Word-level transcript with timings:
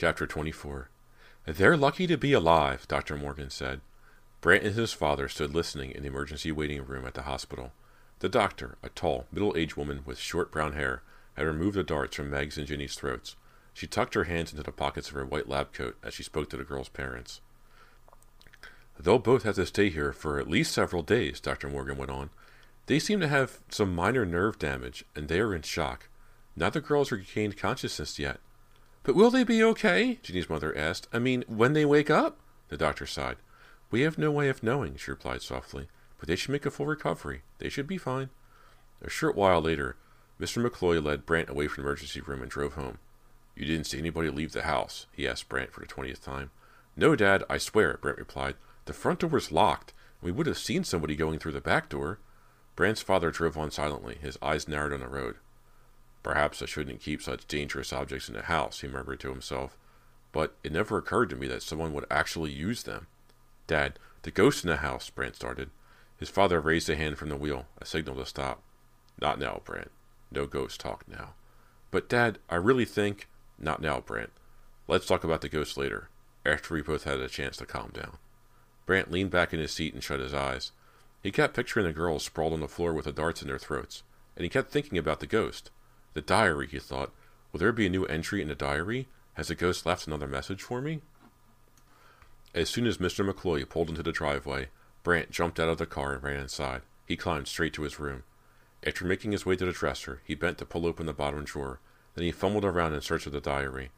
Chapter 0.00 0.26
24 0.26 0.88
They're 1.44 1.76
lucky 1.76 2.06
to 2.06 2.16
be 2.16 2.32
alive, 2.32 2.88
Dr. 2.88 3.18
Morgan 3.18 3.50
said. 3.50 3.82
Brant 4.40 4.64
and 4.64 4.74
his 4.74 4.94
father 4.94 5.28
stood 5.28 5.54
listening 5.54 5.90
in 5.90 6.00
the 6.00 6.08
emergency 6.08 6.50
waiting 6.50 6.82
room 6.86 7.04
at 7.04 7.12
the 7.12 7.24
hospital. 7.24 7.72
The 8.20 8.30
doctor, 8.30 8.78
a 8.82 8.88
tall, 8.88 9.26
middle 9.30 9.54
aged 9.58 9.76
woman 9.76 10.00
with 10.06 10.18
short 10.18 10.50
brown 10.50 10.72
hair, 10.72 11.02
had 11.36 11.44
removed 11.44 11.76
the 11.76 11.82
darts 11.82 12.16
from 12.16 12.30
Meg's 12.30 12.56
and 12.56 12.66
Ginny's 12.66 12.94
throats. 12.94 13.36
She 13.74 13.86
tucked 13.86 14.14
her 14.14 14.24
hands 14.24 14.52
into 14.52 14.62
the 14.62 14.72
pockets 14.72 15.08
of 15.08 15.16
her 15.16 15.26
white 15.26 15.50
lab 15.50 15.74
coat 15.74 15.98
as 16.02 16.14
she 16.14 16.22
spoke 16.22 16.48
to 16.48 16.56
the 16.56 16.64
girl's 16.64 16.88
parents. 16.88 17.42
They'll 18.98 19.18
both 19.18 19.42
have 19.42 19.56
to 19.56 19.66
stay 19.66 19.90
here 19.90 20.14
for 20.14 20.38
at 20.38 20.48
least 20.48 20.72
several 20.72 21.02
days, 21.02 21.40
Dr. 21.40 21.68
Morgan 21.68 21.98
went 21.98 22.10
on. 22.10 22.30
They 22.86 23.00
seem 23.00 23.20
to 23.20 23.28
have 23.28 23.58
some 23.68 23.94
minor 23.94 24.24
nerve 24.24 24.58
damage, 24.58 25.04
and 25.14 25.28
they 25.28 25.40
are 25.40 25.54
in 25.54 25.60
shock. 25.60 26.08
Neither 26.56 26.80
girl 26.80 27.02
has 27.02 27.12
regained 27.12 27.58
consciousness 27.58 28.18
yet. 28.18 28.40
But 29.02 29.14
will 29.14 29.30
they 29.30 29.44
be 29.44 29.62
okay? 29.62 30.18
Ginny's 30.22 30.50
mother 30.50 30.76
asked. 30.76 31.08
I 31.12 31.18
mean, 31.18 31.44
when 31.48 31.72
they 31.72 31.84
wake 31.84 32.10
up? 32.10 32.38
The 32.68 32.76
doctor 32.76 33.06
sighed. 33.06 33.36
We 33.90 34.02
have 34.02 34.18
no 34.18 34.30
way 34.30 34.48
of 34.48 34.62
knowing, 34.62 34.96
she 34.96 35.10
replied 35.10 35.42
softly, 35.42 35.88
but 36.18 36.28
they 36.28 36.36
should 36.36 36.52
make 36.52 36.66
a 36.66 36.70
full 36.70 36.86
recovery. 36.86 37.42
They 37.58 37.68
should 37.68 37.86
be 37.86 37.98
fine. 37.98 38.30
A 39.02 39.10
short 39.10 39.34
while 39.34 39.60
later, 39.60 39.96
Mr. 40.40 40.64
McCloy 40.64 41.02
led 41.02 41.26
Brant 41.26 41.48
away 41.48 41.66
from 41.66 41.82
the 41.82 41.88
emergency 41.88 42.20
room 42.20 42.42
and 42.42 42.50
drove 42.50 42.74
home. 42.74 42.98
You 43.56 43.66
didn't 43.66 43.86
see 43.86 43.98
anybody 43.98 44.30
leave 44.30 44.52
the 44.52 44.62
house? 44.62 45.06
he 45.12 45.26
asked 45.26 45.48
Brant 45.48 45.72
for 45.72 45.80
the 45.80 45.86
twentieth 45.86 46.24
time. 46.24 46.50
No, 46.96 47.16
Dad, 47.16 47.42
I 47.50 47.58
swear, 47.58 47.98
Brant 48.00 48.18
replied. 48.18 48.54
The 48.84 48.92
front 48.92 49.20
door 49.20 49.30
was 49.30 49.50
locked, 49.50 49.92
and 50.20 50.26
we 50.26 50.32
would 50.32 50.46
have 50.46 50.58
seen 50.58 50.84
somebody 50.84 51.16
going 51.16 51.38
through 51.38 51.52
the 51.52 51.60
back 51.60 51.88
door. 51.88 52.20
Brant's 52.76 53.02
father 53.02 53.30
drove 53.30 53.58
on 53.58 53.70
silently, 53.70 54.18
his 54.20 54.38
eyes 54.40 54.68
narrowed 54.68 54.92
on 54.92 55.00
the 55.00 55.08
road. 55.08 55.36
Perhaps 56.22 56.60
I 56.60 56.66
shouldn't 56.66 57.00
keep 57.00 57.22
such 57.22 57.46
dangerous 57.46 57.92
objects 57.92 58.28
in 58.28 58.34
the 58.34 58.42
house, 58.42 58.80
he 58.80 58.88
murmured 58.88 59.20
to 59.20 59.30
himself. 59.30 59.76
But 60.32 60.54
it 60.62 60.72
never 60.72 60.98
occurred 60.98 61.30
to 61.30 61.36
me 61.36 61.46
that 61.48 61.62
someone 61.62 61.92
would 61.94 62.06
actually 62.10 62.52
use 62.52 62.82
them. 62.82 63.06
Dad, 63.66 63.98
the 64.22 64.30
ghost 64.30 64.64
in 64.64 64.70
the 64.70 64.76
house, 64.78 65.08
Brant 65.10 65.36
started. 65.36 65.70
His 66.18 66.28
father 66.28 66.60
raised 66.60 66.90
a 66.90 66.96
hand 66.96 67.16
from 67.16 67.30
the 67.30 67.36
wheel, 67.36 67.66
a 67.80 67.86
signal 67.86 68.16
to 68.16 68.26
stop. 68.26 68.62
Not 69.20 69.38
now, 69.38 69.62
Brant. 69.64 69.90
No 70.30 70.46
ghost 70.46 70.80
talk 70.80 71.04
now. 71.08 71.34
But, 71.90 72.08
Dad, 72.08 72.38
I 72.48 72.56
really 72.56 72.84
think. 72.84 73.28
Not 73.58 73.80
now, 73.80 74.00
Brant. 74.00 74.30
Let's 74.86 75.06
talk 75.06 75.24
about 75.24 75.40
the 75.40 75.48
ghost 75.48 75.76
later, 75.76 76.08
after 76.44 76.74
we 76.74 76.82
both 76.82 77.04
had 77.04 77.20
a 77.20 77.28
chance 77.28 77.56
to 77.58 77.66
calm 77.66 77.90
down. 77.94 78.18
Brant 78.86 79.10
leaned 79.10 79.30
back 79.30 79.52
in 79.52 79.60
his 79.60 79.72
seat 79.72 79.94
and 79.94 80.02
shut 80.02 80.20
his 80.20 80.34
eyes. 80.34 80.72
He 81.22 81.30
kept 81.30 81.54
picturing 81.54 81.86
the 81.86 81.92
girls 81.92 82.24
sprawled 82.24 82.52
on 82.52 82.60
the 82.60 82.68
floor 82.68 82.92
with 82.92 83.04
the 83.04 83.12
darts 83.12 83.42
in 83.42 83.48
their 83.48 83.58
throats, 83.58 84.02
and 84.36 84.44
he 84.44 84.48
kept 84.48 84.70
thinking 84.70 84.98
about 84.98 85.20
the 85.20 85.26
ghost. 85.26 85.70
The 86.14 86.20
diary, 86.20 86.66
he 86.66 86.78
thought. 86.78 87.12
Will 87.52 87.60
there 87.60 87.72
be 87.72 87.86
a 87.86 87.90
new 87.90 88.04
entry 88.06 88.42
in 88.42 88.48
the 88.48 88.54
diary? 88.54 89.08
Has 89.34 89.48
the 89.48 89.54
ghost 89.54 89.86
left 89.86 90.06
another 90.06 90.26
message 90.26 90.62
for 90.62 90.80
me? 90.80 91.00
As 92.54 92.68
soon 92.68 92.86
as 92.86 92.98
Mr. 92.98 93.28
McCloy 93.28 93.68
pulled 93.68 93.88
into 93.88 94.02
the 94.02 94.12
driveway, 94.12 94.68
Brant 95.02 95.30
jumped 95.30 95.60
out 95.60 95.68
of 95.68 95.78
the 95.78 95.86
car 95.86 96.14
and 96.14 96.22
ran 96.22 96.40
inside. 96.40 96.82
He 97.06 97.16
climbed 97.16 97.48
straight 97.48 97.72
to 97.74 97.82
his 97.82 97.98
room. 97.98 98.24
After 98.84 99.04
making 99.04 99.32
his 99.32 99.46
way 99.46 99.56
to 99.56 99.66
the 99.66 99.72
dresser, 99.72 100.20
he 100.24 100.34
bent 100.34 100.58
to 100.58 100.64
pull 100.64 100.86
open 100.86 101.06
the 101.06 101.12
bottom 101.12 101.44
drawer. 101.44 101.80
Then 102.14 102.24
he 102.24 102.32
fumbled 102.32 102.64
around 102.64 102.94
in 102.94 103.00
search 103.00 103.26
of 103.26 103.32
the 103.32 103.40
diary. 103.40 103.90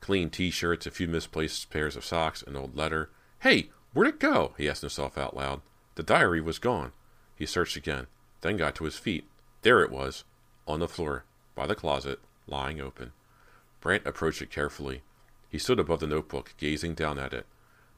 Clean 0.00 0.30
t-shirts, 0.30 0.86
a 0.86 0.90
few 0.90 1.06
misplaced 1.06 1.70
pairs 1.70 1.96
of 1.96 2.04
socks, 2.04 2.42
an 2.42 2.56
old 2.56 2.76
letter. 2.76 3.10
Hey, 3.40 3.70
where'd 3.92 4.08
it 4.08 4.20
go? 4.20 4.54
he 4.58 4.68
asked 4.68 4.80
himself 4.80 5.16
out 5.16 5.36
loud. 5.36 5.60
The 5.94 6.02
diary 6.02 6.40
was 6.40 6.58
gone. 6.58 6.92
He 7.36 7.46
searched 7.46 7.76
again, 7.76 8.08
then 8.40 8.56
got 8.56 8.74
to 8.76 8.84
his 8.84 8.96
feet. 8.96 9.28
There 9.62 9.82
it 9.82 9.90
was, 9.90 10.24
on 10.66 10.80
the 10.80 10.88
floor, 10.88 11.24
by 11.54 11.66
the 11.66 11.74
closet, 11.74 12.20
lying 12.46 12.80
open. 12.80 13.12
Brant 13.80 14.06
approached 14.06 14.42
it 14.42 14.50
carefully. 14.50 15.02
He 15.50 15.58
stood 15.58 15.78
above 15.78 16.00
the 16.00 16.06
notebook, 16.06 16.54
gazing 16.56 16.94
down 16.94 17.18
at 17.18 17.34
it. 17.34 17.46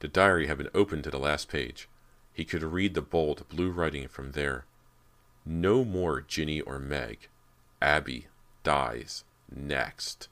The 0.00 0.08
diary 0.08 0.46
had 0.46 0.58
been 0.58 0.70
opened 0.74 1.05
to 1.05 1.11
the 1.11 1.19
last 1.19 1.48
page. 1.48 1.88
He 2.33 2.44
could 2.44 2.62
read 2.62 2.94
the 2.94 3.02
bold 3.02 3.48
blue 3.48 3.70
writing 3.70 4.08
from 4.08 4.33
there. 4.33 4.64
No 5.46 5.84
more 5.84 6.20
Ginny 6.20 6.61
or 6.61 6.78
Meg. 6.78 7.28
Abby 7.80 8.27
dies 8.62 9.24
next. 9.55 10.28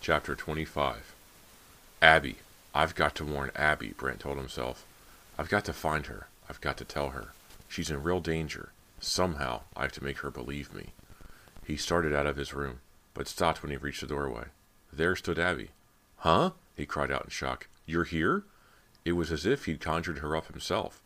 Chapter 0.00 0.34
25 0.34 1.14
Abby. 2.00 2.36
I've 2.74 2.94
got 2.94 3.14
to 3.16 3.24
warn 3.24 3.50
Abby, 3.54 3.92
Brant 3.96 4.20
told 4.20 4.38
himself. 4.38 4.86
I've 5.38 5.50
got 5.50 5.64
to 5.66 5.72
find 5.72 6.06
her. 6.06 6.28
I've 6.48 6.60
got 6.60 6.76
to 6.78 6.84
tell 6.84 7.10
her. 7.10 7.28
She's 7.68 7.90
in 7.90 8.02
real 8.02 8.20
danger. 8.20 8.72
Somehow, 9.04 9.62
I 9.76 9.82
have 9.82 9.92
to 9.92 10.04
make 10.04 10.18
her 10.18 10.30
believe 10.30 10.72
me. 10.72 10.90
He 11.66 11.76
started 11.76 12.14
out 12.14 12.26
of 12.26 12.36
his 12.36 12.54
room, 12.54 12.78
but 13.14 13.26
stopped 13.26 13.60
when 13.60 13.72
he 13.72 13.76
reached 13.76 14.00
the 14.00 14.06
doorway. 14.06 14.44
There 14.92 15.16
stood 15.16 15.40
Abby. 15.40 15.70
Huh? 16.18 16.52
he 16.76 16.86
cried 16.86 17.10
out 17.10 17.24
in 17.24 17.30
shock. 17.30 17.66
You're 17.84 18.04
here? 18.04 18.44
It 19.04 19.12
was 19.12 19.32
as 19.32 19.44
if 19.44 19.64
he'd 19.64 19.80
conjured 19.80 20.18
her 20.18 20.36
up 20.36 20.46
himself. 20.46 21.02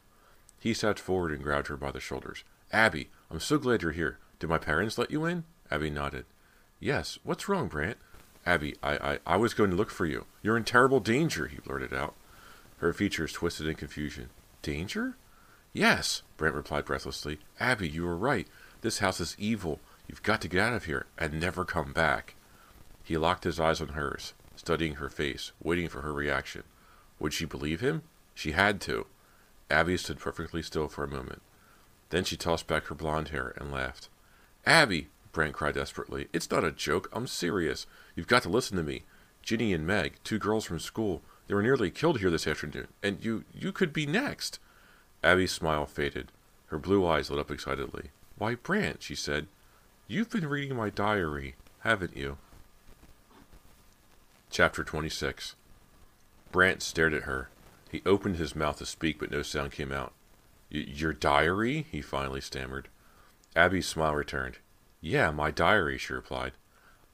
He 0.61 0.75
sat 0.75 0.99
forward 0.99 1.33
and 1.33 1.43
grabbed 1.43 1.69
her 1.69 1.77
by 1.79 1.91
the 1.91 1.99
shoulders. 1.99 2.45
Abby, 2.71 3.09
I'm 3.31 3.41
so 3.41 3.56
glad 3.56 3.81
you're 3.81 3.93
here. 3.93 4.19
Did 4.39 4.51
my 4.51 4.59
parents 4.59 4.99
let 4.99 5.11
you 5.11 5.25
in? 5.25 5.45
Abby 5.71 5.89
nodded. 5.89 6.27
Yes. 6.79 7.19
What's 7.25 7.49
wrong, 7.49 7.67
Brant? 7.69 7.97
Abby, 8.45 8.77
I, 8.83 9.12
I, 9.12 9.19
I 9.27 9.37
was 9.39 9.55
going 9.55 9.71
to 9.71 9.77
look 9.77 9.91
for 9.91 10.05
you. 10.05 10.27
You're 10.43 10.59
in 10.59 10.65
terrible 10.65 11.01
danger, 11.01 11.47
he 11.47 11.61
blurted 11.61 11.95
out. 11.95 12.15
Her 12.79 12.93
features 12.93 13.33
twisted 13.33 13.67
in 13.67 13.75
confusion. 13.75 14.29
Danger? 14.61 15.17
Yes, 15.76 16.22
Brant 16.38 16.54
replied 16.54 16.87
breathlessly. 16.87 17.38
Abby, 17.60 17.87
you 17.87 18.06
were 18.06 18.16
right. 18.16 18.48
This 18.81 19.00
house 19.00 19.20
is 19.20 19.37
evil. 19.38 19.78
You've 20.09 20.22
got 20.22 20.41
to 20.41 20.48
get 20.48 20.62
out 20.62 20.72
of 20.72 20.87
here 20.87 21.04
and 21.19 21.38
never 21.38 21.66
come 21.66 21.92
back. 21.92 22.34
He 23.04 23.19
locked 23.19 23.44
his 23.44 23.60
eyes 23.60 23.82
on 23.82 23.88
hers, 23.88 24.32
studying 24.54 24.94
her 24.94 25.10
face, 25.10 25.53
waiting 25.62 25.88
for 25.88 26.00
her 26.00 26.14
reaction. 26.14 26.62
Would 27.19 27.34
she 27.34 27.44
believe 27.44 27.81
him? 27.82 28.04
She 28.34 28.53
had 28.53 28.81
to. 28.82 29.04
Abby 29.70 29.98
stood 29.98 30.19
perfectly 30.19 30.62
still 30.62 30.88
for 30.88 31.04
a 31.04 31.09
moment. 31.09 31.42
Then 32.08 32.25
she 32.25 32.38
tossed 32.38 32.66
back 32.66 32.87
her 32.87 32.94
blonde 32.94 33.28
hair 33.28 33.53
and 33.58 33.70
laughed. 33.70 34.08
Abby, 34.64 35.08
Brant 35.32 35.53
cried 35.53 35.75
desperately, 35.75 36.28
it's 36.32 36.50
not 36.50 36.64
a 36.64 36.72
joke. 36.72 37.10
I'm 37.12 37.26
serious. 37.26 37.87
You've 38.14 38.28
got 38.28 38.43
to 38.44 38.48
listen 38.48 38.78
to 38.78 38.82
me. 38.82 39.03
Ginny 39.43 39.75
and 39.75 39.87
Meg, 39.87 40.14
two 40.25 40.38
girls 40.38 40.64
from 40.64 40.78
school, 40.78 41.20
they 41.48 41.54
were 41.54 41.62
nearly 41.62 41.91
killed 41.91 42.20
here 42.20 42.31
this 42.31 42.47
afternoon, 42.47 42.88
and 43.03 43.22
you 43.22 43.44
you 43.53 43.72
could 43.72 43.93
be 43.93 44.06
next. 44.06 44.58
Abby's 45.22 45.53
smile 45.53 45.87
faded. 45.87 46.31
Her 46.66 46.78
blue 46.78 47.06
eyes 47.06 47.31
lit 47.31 47.41
up 47.41 47.50
excitedly. 47.50 48.10
Why, 48.38 48.54
Brant, 48.54 49.03
she 49.03 49.15
said, 49.15 49.47
you've 50.06 50.31
been 50.31 50.49
reading 50.49 50.77
my 50.77 50.91
diary, 50.91 51.54
haven't 51.81 52.16
you? 52.16 52.38
Chapter 54.50 54.84
26 54.84 55.55
Brant 56.53 56.82
stared 56.82 57.15
at 57.15 57.25
her. 57.25 57.49
He 57.91 58.03
opened 58.06 58.37
his 58.37 58.56
mouth 58.56 58.78
to 58.78 58.87
speak, 58.87 59.19
but 59.19 59.31
no 59.31 59.43
sound 59.43 59.72
came 59.72 59.93
out. 59.93 60.12
Your 60.71 61.12
diary? 61.12 61.87
he 61.91 62.00
finally 62.00 62.41
stammered. 62.41 62.88
Abby's 63.55 63.87
smile 63.87 64.15
returned. 64.15 64.59
Yeah, 65.00 65.31
my 65.31 65.50
diary, 65.50 65.99
she 65.99 66.12
replied. 66.12 66.53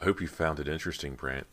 I 0.01 0.05
hope 0.05 0.21
you 0.21 0.27
found 0.27 0.59
it 0.59 0.69
interesting, 0.69 1.15
Brant. 1.15 1.47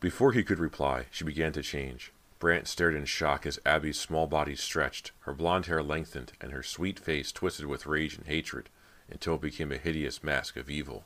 Before 0.00 0.32
he 0.32 0.44
could 0.44 0.58
reply, 0.58 1.06
she 1.10 1.24
began 1.24 1.52
to 1.52 1.62
change. 1.62 2.12
Brant 2.38 2.68
stared 2.68 2.94
in 2.94 3.04
shock 3.04 3.46
as 3.46 3.58
Abby's 3.66 3.98
small 3.98 4.26
body 4.26 4.54
stretched, 4.54 5.10
her 5.20 5.34
blonde 5.34 5.66
hair 5.66 5.82
lengthened, 5.82 6.32
and 6.40 6.52
her 6.52 6.62
sweet 6.62 6.98
face 6.98 7.32
twisted 7.32 7.66
with 7.66 7.86
rage 7.86 8.16
and 8.16 8.26
hatred 8.26 8.68
until 9.10 9.34
it 9.34 9.40
became 9.40 9.72
a 9.72 9.78
hideous 9.78 10.22
mask 10.22 10.56
of 10.56 10.70
evil. 10.70 11.04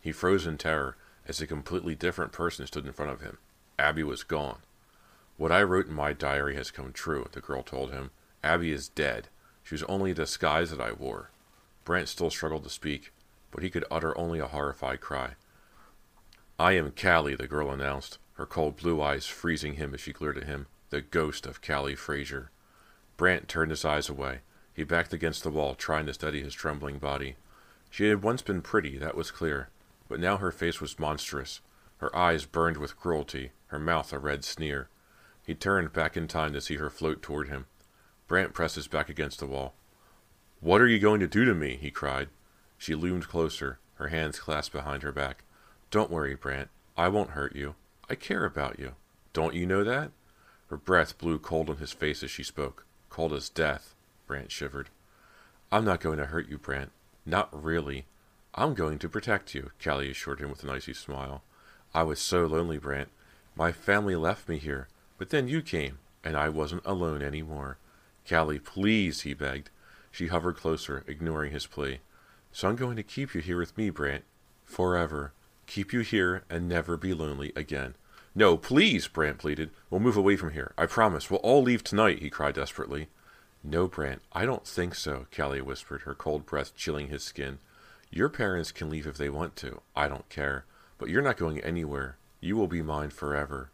He 0.00 0.12
froze 0.12 0.46
in 0.46 0.58
terror 0.58 0.96
as 1.26 1.40
a 1.40 1.46
completely 1.46 1.94
different 1.94 2.32
person 2.32 2.66
stood 2.66 2.86
in 2.86 2.92
front 2.92 3.10
of 3.10 3.20
him. 3.20 3.38
Abby 3.78 4.04
was 4.04 4.22
gone. 4.22 4.58
What 5.36 5.50
I 5.50 5.62
wrote 5.62 5.86
in 5.86 5.94
my 5.94 6.12
diary 6.12 6.54
has 6.54 6.70
come 6.70 6.92
true, 6.92 7.26
the 7.32 7.40
girl 7.40 7.62
told 7.62 7.90
him. 7.90 8.10
Abby 8.44 8.72
is 8.72 8.88
dead. 8.88 9.28
She 9.64 9.74
was 9.74 9.82
only 9.84 10.12
a 10.12 10.14
disguise 10.14 10.70
that 10.70 10.80
I 10.80 10.92
wore. 10.92 11.30
Brant 11.84 12.08
still 12.08 12.30
struggled 12.30 12.62
to 12.64 12.70
speak, 12.70 13.12
but 13.50 13.62
he 13.62 13.70
could 13.70 13.84
utter 13.90 14.16
only 14.16 14.38
a 14.38 14.46
horrified 14.46 15.00
cry. 15.00 15.30
I 16.58 16.72
am 16.72 16.92
Callie, 16.92 17.34
the 17.34 17.48
girl 17.48 17.70
announced, 17.70 18.18
her 18.40 18.46
cold 18.46 18.74
blue 18.74 19.02
eyes 19.02 19.26
freezing 19.26 19.74
him 19.74 19.92
as 19.92 20.00
she 20.00 20.14
glared 20.14 20.38
at 20.38 20.44
him, 20.44 20.66
the 20.88 21.02
ghost 21.02 21.44
of 21.44 21.60
Callie 21.60 21.94
Fraser. 21.94 22.50
Brant 23.18 23.48
turned 23.48 23.70
his 23.70 23.84
eyes 23.84 24.08
away. 24.08 24.38
He 24.72 24.82
backed 24.82 25.12
against 25.12 25.42
the 25.42 25.50
wall, 25.50 25.74
trying 25.74 26.06
to 26.06 26.14
steady 26.14 26.42
his 26.42 26.54
trembling 26.54 26.98
body. 26.98 27.36
She 27.90 28.08
had 28.08 28.22
once 28.22 28.40
been 28.40 28.62
pretty, 28.62 28.96
that 28.96 29.14
was 29.14 29.30
clear, 29.30 29.68
but 30.08 30.20
now 30.20 30.38
her 30.38 30.50
face 30.50 30.80
was 30.80 30.98
monstrous. 30.98 31.60
Her 31.98 32.16
eyes 32.16 32.46
burned 32.46 32.78
with 32.78 32.96
cruelty, 32.96 33.50
her 33.66 33.78
mouth 33.78 34.10
a 34.10 34.18
red 34.18 34.42
sneer. 34.42 34.88
He 35.44 35.54
turned 35.54 35.92
back 35.92 36.16
in 36.16 36.26
time 36.26 36.54
to 36.54 36.62
see 36.62 36.76
her 36.76 36.88
float 36.88 37.20
toward 37.20 37.48
him. 37.48 37.66
Brant 38.26 38.54
pressed 38.54 38.76
his 38.76 38.88
back 38.88 39.10
against 39.10 39.40
the 39.40 39.46
wall. 39.46 39.74
What 40.60 40.80
are 40.80 40.88
you 40.88 40.98
going 40.98 41.20
to 41.20 41.28
do 41.28 41.44
to 41.44 41.52
me? 41.52 41.76
he 41.76 41.90
cried. 41.90 42.30
She 42.78 42.94
loomed 42.94 43.28
closer, 43.28 43.80
her 43.96 44.08
hands 44.08 44.40
clasped 44.40 44.72
behind 44.72 45.02
her 45.02 45.12
back. 45.12 45.44
Don't 45.90 46.10
worry, 46.10 46.34
Brant. 46.34 46.70
I 46.96 47.08
won't 47.08 47.32
hurt 47.32 47.54
you. 47.54 47.74
I 48.10 48.16
care 48.16 48.44
about 48.44 48.80
you. 48.80 48.94
Don't 49.32 49.54
you 49.54 49.64
know 49.66 49.84
that? 49.84 50.10
Her 50.66 50.76
breath 50.76 51.16
blew 51.16 51.38
cold 51.38 51.70
on 51.70 51.76
his 51.76 51.92
face 51.92 52.24
as 52.24 52.30
she 52.32 52.42
spoke. 52.42 52.84
Cold 53.08 53.32
as 53.32 53.48
death. 53.48 53.94
Brant 54.26 54.50
shivered. 54.50 54.88
I'm 55.70 55.84
not 55.84 56.00
going 56.00 56.18
to 56.18 56.26
hurt 56.26 56.48
you, 56.48 56.58
Brant. 56.58 56.90
Not 57.24 57.48
really. 57.52 58.06
I'm 58.52 58.74
going 58.74 58.98
to 58.98 59.08
protect 59.08 59.54
you, 59.54 59.70
Callie 59.82 60.10
assured 60.10 60.40
him 60.40 60.50
with 60.50 60.64
an 60.64 60.70
icy 60.70 60.92
smile. 60.92 61.44
I 61.94 62.02
was 62.02 62.18
so 62.18 62.46
lonely, 62.46 62.78
Brant. 62.78 63.10
My 63.54 63.70
family 63.70 64.16
left 64.16 64.48
me 64.48 64.58
here, 64.58 64.88
but 65.16 65.30
then 65.30 65.46
you 65.46 65.62
came, 65.62 65.98
and 66.24 66.36
I 66.36 66.48
wasn't 66.48 66.84
alone 66.84 67.22
any 67.22 67.42
more. 67.42 67.78
Callie, 68.28 68.58
please, 68.58 69.20
he 69.20 69.34
begged. 69.34 69.70
She 70.10 70.26
hovered 70.26 70.56
closer, 70.56 71.04
ignoring 71.06 71.52
his 71.52 71.68
plea. 71.68 72.00
So 72.50 72.68
I'm 72.68 72.76
going 72.76 72.96
to 72.96 73.04
keep 73.04 73.36
you 73.36 73.40
here 73.40 73.58
with 73.58 73.78
me, 73.78 73.90
Brant. 73.90 74.24
Forever. 74.64 75.32
Keep 75.66 75.92
you 75.92 76.00
here 76.00 76.42
and 76.50 76.68
never 76.68 76.96
be 76.96 77.14
lonely 77.14 77.52
again. 77.54 77.94
No, 78.34 78.56
please, 78.56 79.08
Brant 79.08 79.38
pleaded. 79.38 79.70
We'll 79.88 80.00
move 80.00 80.16
away 80.16 80.36
from 80.36 80.52
here. 80.52 80.72
I 80.78 80.86
promise. 80.86 81.30
We'll 81.30 81.40
all 81.40 81.62
leave 81.62 81.82
tonight, 81.82 82.20
he 82.20 82.30
cried 82.30 82.54
desperately. 82.54 83.08
No, 83.62 83.88
Brant, 83.88 84.22
I 84.32 84.46
don't 84.46 84.66
think 84.66 84.94
so, 84.94 85.26
Callie 85.34 85.60
whispered, 85.60 86.02
her 86.02 86.14
cold 86.14 86.46
breath 86.46 86.74
chilling 86.74 87.08
his 87.08 87.22
skin. 87.22 87.58
Your 88.10 88.28
parents 88.28 88.72
can 88.72 88.88
leave 88.88 89.06
if 89.06 89.16
they 89.16 89.28
want 89.28 89.56
to. 89.56 89.82
I 89.94 90.08
don't 90.08 90.28
care. 90.28 90.64
But 90.98 91.08
you're 91.08 91.22
not 91.22 91.36
going 91.36 91.60
anywhere. 91.60 92.16
You 92.40 92.56
will 92.56 92.68
be 92.68 92.82
mine 92.82 93.10
forever. 93.10 93.70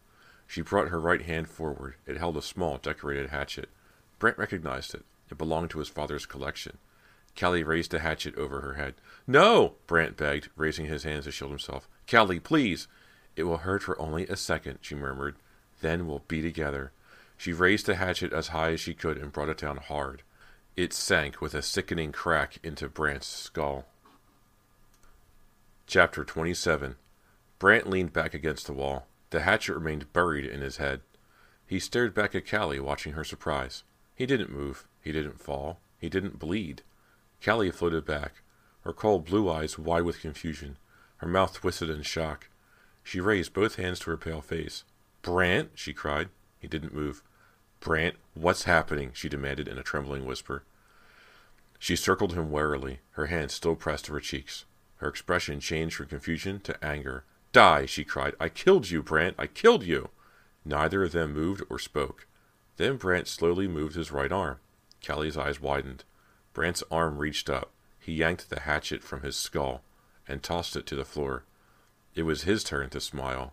She 0.47 0.61
brought 0.61 0.89
her 0.89 1.01
right 1.01 1.23
hand 1.23 1.49
forward. 1.49 1.95
It 2.07 2.17
held 2.19 2.37
a 2.37 2.43
small, 2.43 2.79
decorated 2.79 3.31
hatchet. 3.31 3.69
Brant 4.19 4.39
recognized 4.39 4.95
it. 4.95 5.05
It 5.31 5.39
belonged 5.39 5.71
to 5.71 5.79
his 5.79 5.89
father's 5.89 6.27
collection. 6.27 6.79
Callie 7.39 7.63
raised 7.63 7.91
the 7.91 7.99
hatchet 7.99 8.37
over 8.37 8.61
her 8.61 8.75
head. 8.75 8.95
No, 9.27 9.75
Brant 9.87 10.17
begged, 10.17 10.49
raising 10.57 10.87
his 10.87 11.05
hands 11.05 11.25
to 11.25 11.31
shield 11.31 11.51
himself. 11.51 11.89
Callie, 12.11 12.41
please. 12.41 12.89
It 13.37 13.45
will 13.45 13.59
hurt 13.59 13.83
for 13.83 14.01
only 14.01 14.27
a 14.27 14.37
second, 14.37 14.79
she 14.81 14.95
murmured. 14.95 15.37
Then 15.81 16.07
we'll 16.07 16.25
be 16.27 16.43
together. 16.43 16.93
She 17.37 17.53
raised 17.53 17.87
the 17.87 17.97
hatchet 17.97 18.33
as 18.33 18.49
high 18.49 18.73
as 18.73 18.81
she 18.81 18.95
could 18.95 19.19
and 19.19 19.33
brought 19.33 19.51
it 19.51 19.59
down 19.59 19.77
hard. 19.77 20.23
It 20.75 20.93
sank 20.93 21.41
with 21.41 21.55
a 21.55 21.63
sickening 21.63 22.13
crack 22.13 22.59
into 22.63 22.89
Brant's 22.89 23.27
skull. 23.27 23.85
Chapter 25.87 26.25
27 26.25 26.97
Brant 27.59 27.89
leaned 27.89 28.13
back 28.13 28.35
against 28.35 28.67
the 28.67 28.73
wall. 28.73 29.07
The 29.31 29.41
hatchet 29.41 29.75
remained 29.75 30.13
buried 30.13 30.45
in 30.45 30.61
his 30.61 30.79
head. 30.79 31.03
He 31.67 31.79
stared 31.79 32.15
back 32.15 32.35
at 32.35 32.49
Callie, 32.49 32.81
watching 32.81 33.13
her 33.13 33.25
surprise. 33.25 33.83
He 34.15 34.25
didn't 34.25 34.51
move. 34.51 34.87
He 35.03 35.13
didn't 35.13 35.41
fall. 35.41 35.79
He 35.99 36.09
didn't 36.09 36.39
bleed. 36.39 36.83
Callie 37.45 37.71
floated 37.71 38.05
back, 38.05 38.43
her 38.83 38.93
cold 38.93 39.25
blue 39.25 39.51
eyes 39.51 39.79
wide 39.79 40.05
with 40.05 40.21
confusion, 40.21 40.77
her 41.19 41.29
mouth 41.29 41.55
twisted 41.55 41.91
in 41.91 42.03
shock. 42.03 42.49
She 43.07 43.21
raised 43.21 43.53
both 43.53 43.77
hands 43.77 44.01
to 44.01 44.11
her 44.11 44.17
pale 44.17 44.41
face. 44.41 44.83
Brant, 45.23 45.71
she 45.77 45.93
cried. 45.93 46.29
He 46.59 46.67
didn't 46.67 46.93
move. 46.93 47.23
Brant, 47.79 48.17
what's 48.35 48.65
happening? 48.65 49.13
she 49.15 49.29
demanded 49.29 49.69
in 49.69 49.79
a 49.79 49.85
trembling 49.85 50.27
whisper. 50.27 50.65
She 51.79 51.95
circled 51.95 52.33
him 52.33 52.51
warily, 52.51 52.99
her 53.13 53.27
hands 53.27 53.55
still 53.55 53.77
pressed 53.77 54.07
to 54.07 54.13
her 54.15 54.19
cheeks. 54.19 54.65
Her 54.97 55.07
expression 55.07 55.61
changed 55.61 55.95
from 55.95 56.07
confusion 56.07 56.59
to 56.63 56.85
anger. 56.85 57.23
Die, 57.53 57.87
she 57.87 58.03
cried. 58.03 58.35
I 58.41 58.49
killed 58.49 58.91
you, 58.91 59.05
Brant. 59.05 59.37
I 59.39 59.47
killed 59.47 59.85
you. 59.85 60.11
Neither 60.65 61.05
of 61.05 61.13
them 61.13 61.33
moved 61.33 61.63
or 61.71 61.79
spoke. 61.79 62.27
Then 62.77 62.97
Brant 62.97 63.29
slowly 63.29 63.69
moved 63.69 63.95
his 63.95 64.11
right 64.11 64.33
arm. 64.33 64.59
Callie's 65.01 65.37
eyes 65.37 65.61
widened. 65.61 66.03
Brant's 66.53 66.83
arm 66.91 67.19
reached 67.19 67.49
up. 67.49 67.71
He 68.01 68.15
yanked 68.15 68.51
the 68.51 68.63
hatchet 68.63 69.05
from 69.05 69.23
his 69.23 69.37
skull 69.37 69.83
and 70.27 70.43
tossed 70.43 70.75
it 70.75 70.87
to 70.87 70.97
the 70.97 71.05
floor. 71.05 71.45
It 72.17 72.23
was 72.23 72.43
his 72.43 72.65
turn 72.65 72.89
to 72.91 73.01
smile. 73.01 73.53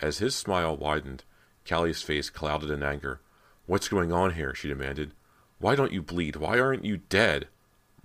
As 0.00 0.18
his 0.18 0.36
smile 0.36 0.76
widened, 0.76 1.24
Callie's 1.66 2.02
face 2.02 2.28
clouded 2.28 2.70
in 2.70 2.82
anger. 2.82 3.20
What's 3.64 3.88
going 3.88 4.12
on 4.12 4.34
here? 4.34 4.54
she 4.54 4.68
demanded. 4.68 5.12
Why 5.58 5.74
don't 5.74 5.92
you 5.92 6.02
bleed? 6.02 6.36
Why 6.36 6.60
aren't 6.60 6.84
you 6.84 6.98
dead? 6.98 7.48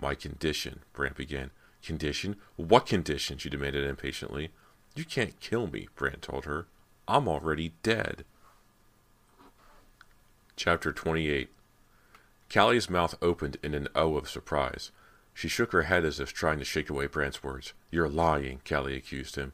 My 0.01 0.15
condition, 0.15 0.79
Brant 0.93 1.17
began. 1.17 1.51
Condition? 1.83 2.37
What 2.55 2.85
condition? 2.85 3.37
she 3.37 3.49
demanded 3.49 3.83
impatiently. 3.83 4.51
You 4.95 5.03
can't 5.03 5.37
kill 5.41 5.67
me, 5.67 5.89
Brant 5.95 6.21
told 6.21 6.45
her. 6.45 6.67
I'm 7.05 7.27
already 7.27 7.73
dead. 7.83 8.23
Chapter 10.55 10.93
28 10.93 11.49
Callie's 12.49 12.89
mouth 12.89 13.15
opened 13.21 13.57
in 13.61 13.73
an 13.73 13.89
O 13.95 14.15
of 14.15 14.29
surprise. 14.29 14.91
She 15.33 15.49
shook 15.49 15.73
her 15.73 15.83
head 15.83 16.05
as 16.05 16.21
if 16.21 16.31
trying 16.31 16.59
to 16.59 16.65
shake 16.65 16.89
away 16.89 17.07
Brant's 17.07 17.43
words. 17.43 17.73
You're 17.91 18.09
lying, 18.09 18.61
Callie 18.67 18.95
accused 18.95 19.35
him. 19.35 19.51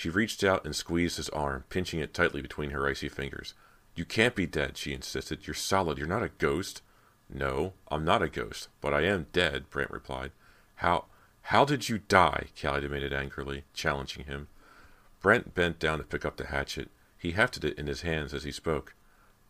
She 0.00 0.08
reached 0.08 0.42
out 0.42 0.64
and 0.64 0.74
squeezed 0.74 1.18
his 1.18 1.28
arm, 1.28 1.64
pinching 1.68 2.00
it 2.00 2.14
tightly 2.14 2.40
between 2.40 2.70
her 2.70 2.88
icy 2.88 3.10
fingers. 3.10 3.52
You 3.94 4.06
can't 4.06 4.34
be 4.34 4.46
dead, 4.46 4.78
she 4.78 4.94
insisted. 4.94 5.46
You're 5.46 5.52
solid. 5.52 5.98
You're 5.98 6.06
not 6.06 6.22
a 6.22 6.30
ghost. 6.38 6.80
No, 7.28 7.74
I'm 7.88 8.02
not 8.02 8.22
a 8.22 8.30
ghost, 8.30 8.68
but 8.80 8.94
I 8.94 9.02
am 9.02 9.26
dead, 9.34 9.68
Brant 9.68 9.90
replied. 9.90 10.32
How 10.76 11.04
how 11.42 11.66
did 11.66 11.90
you 11.90 11.98
die? 11.98 12.46
Callie 12.58 12.80
demanded 12.80 13.12
angrily, 13.12 13.64
challenging 13.74 14.24
him. 14.24 14.48
Brant 15.20 15.54
bent 15.54 15.78
down 15.78 15.98
to 15.98 16.04
pick 16.04 16.24
up 16.24 16.38
the 16.38 16.46
hatchet. 16.46 16.88
He 17.18 17.32
hefted 17.32 17.62
it 17.66 17.78
in 17.78 17.86
his 17.86 18.00
hands 18.00 18.32
as 18.32 18.44
he 18.44 18.52
spoke. 18.52 18.94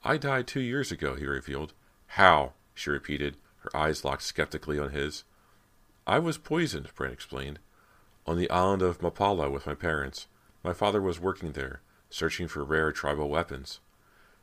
I 0.02 0.16
died 0.16 0.48
two 0.48 0.58
years 0.58 0.90
ago, 0.90 1.14
he 1.14 1.26
revealed. 1.26 1.74
How? 2.18 2.54
she 2.74 2.90
repeated, 2.90 3.36
her 3.58 3.76
eyes 3.76 4.04
locked 4.04 4.22
skeptically 4.22 4.80
on 4.80 4.90
his. 4.90 5.22
I 6.08 6.18
was 6.18 6.38
poisoned, 6.38 6.92
Brant 6.96 7.12
explained, 7.12 7.60
on 8.26 8.36
the 8.36 8.50
island 8.50 8.82
of 8.82 8.98
Mapala 8.98 9.48
with 9.48 9.64
my 9.64 9.74
parents. 9.74 10.26
My 10.62 10.72
father 10.72 11.00
was 11.00 11.18
working 11.18 11.52
there, 11.52 11.80
searching 12.10 12.48
for 12.48 12.64
rare 12.64 12.92
tribal 12.92 13.28
weapons. 13.28 13.80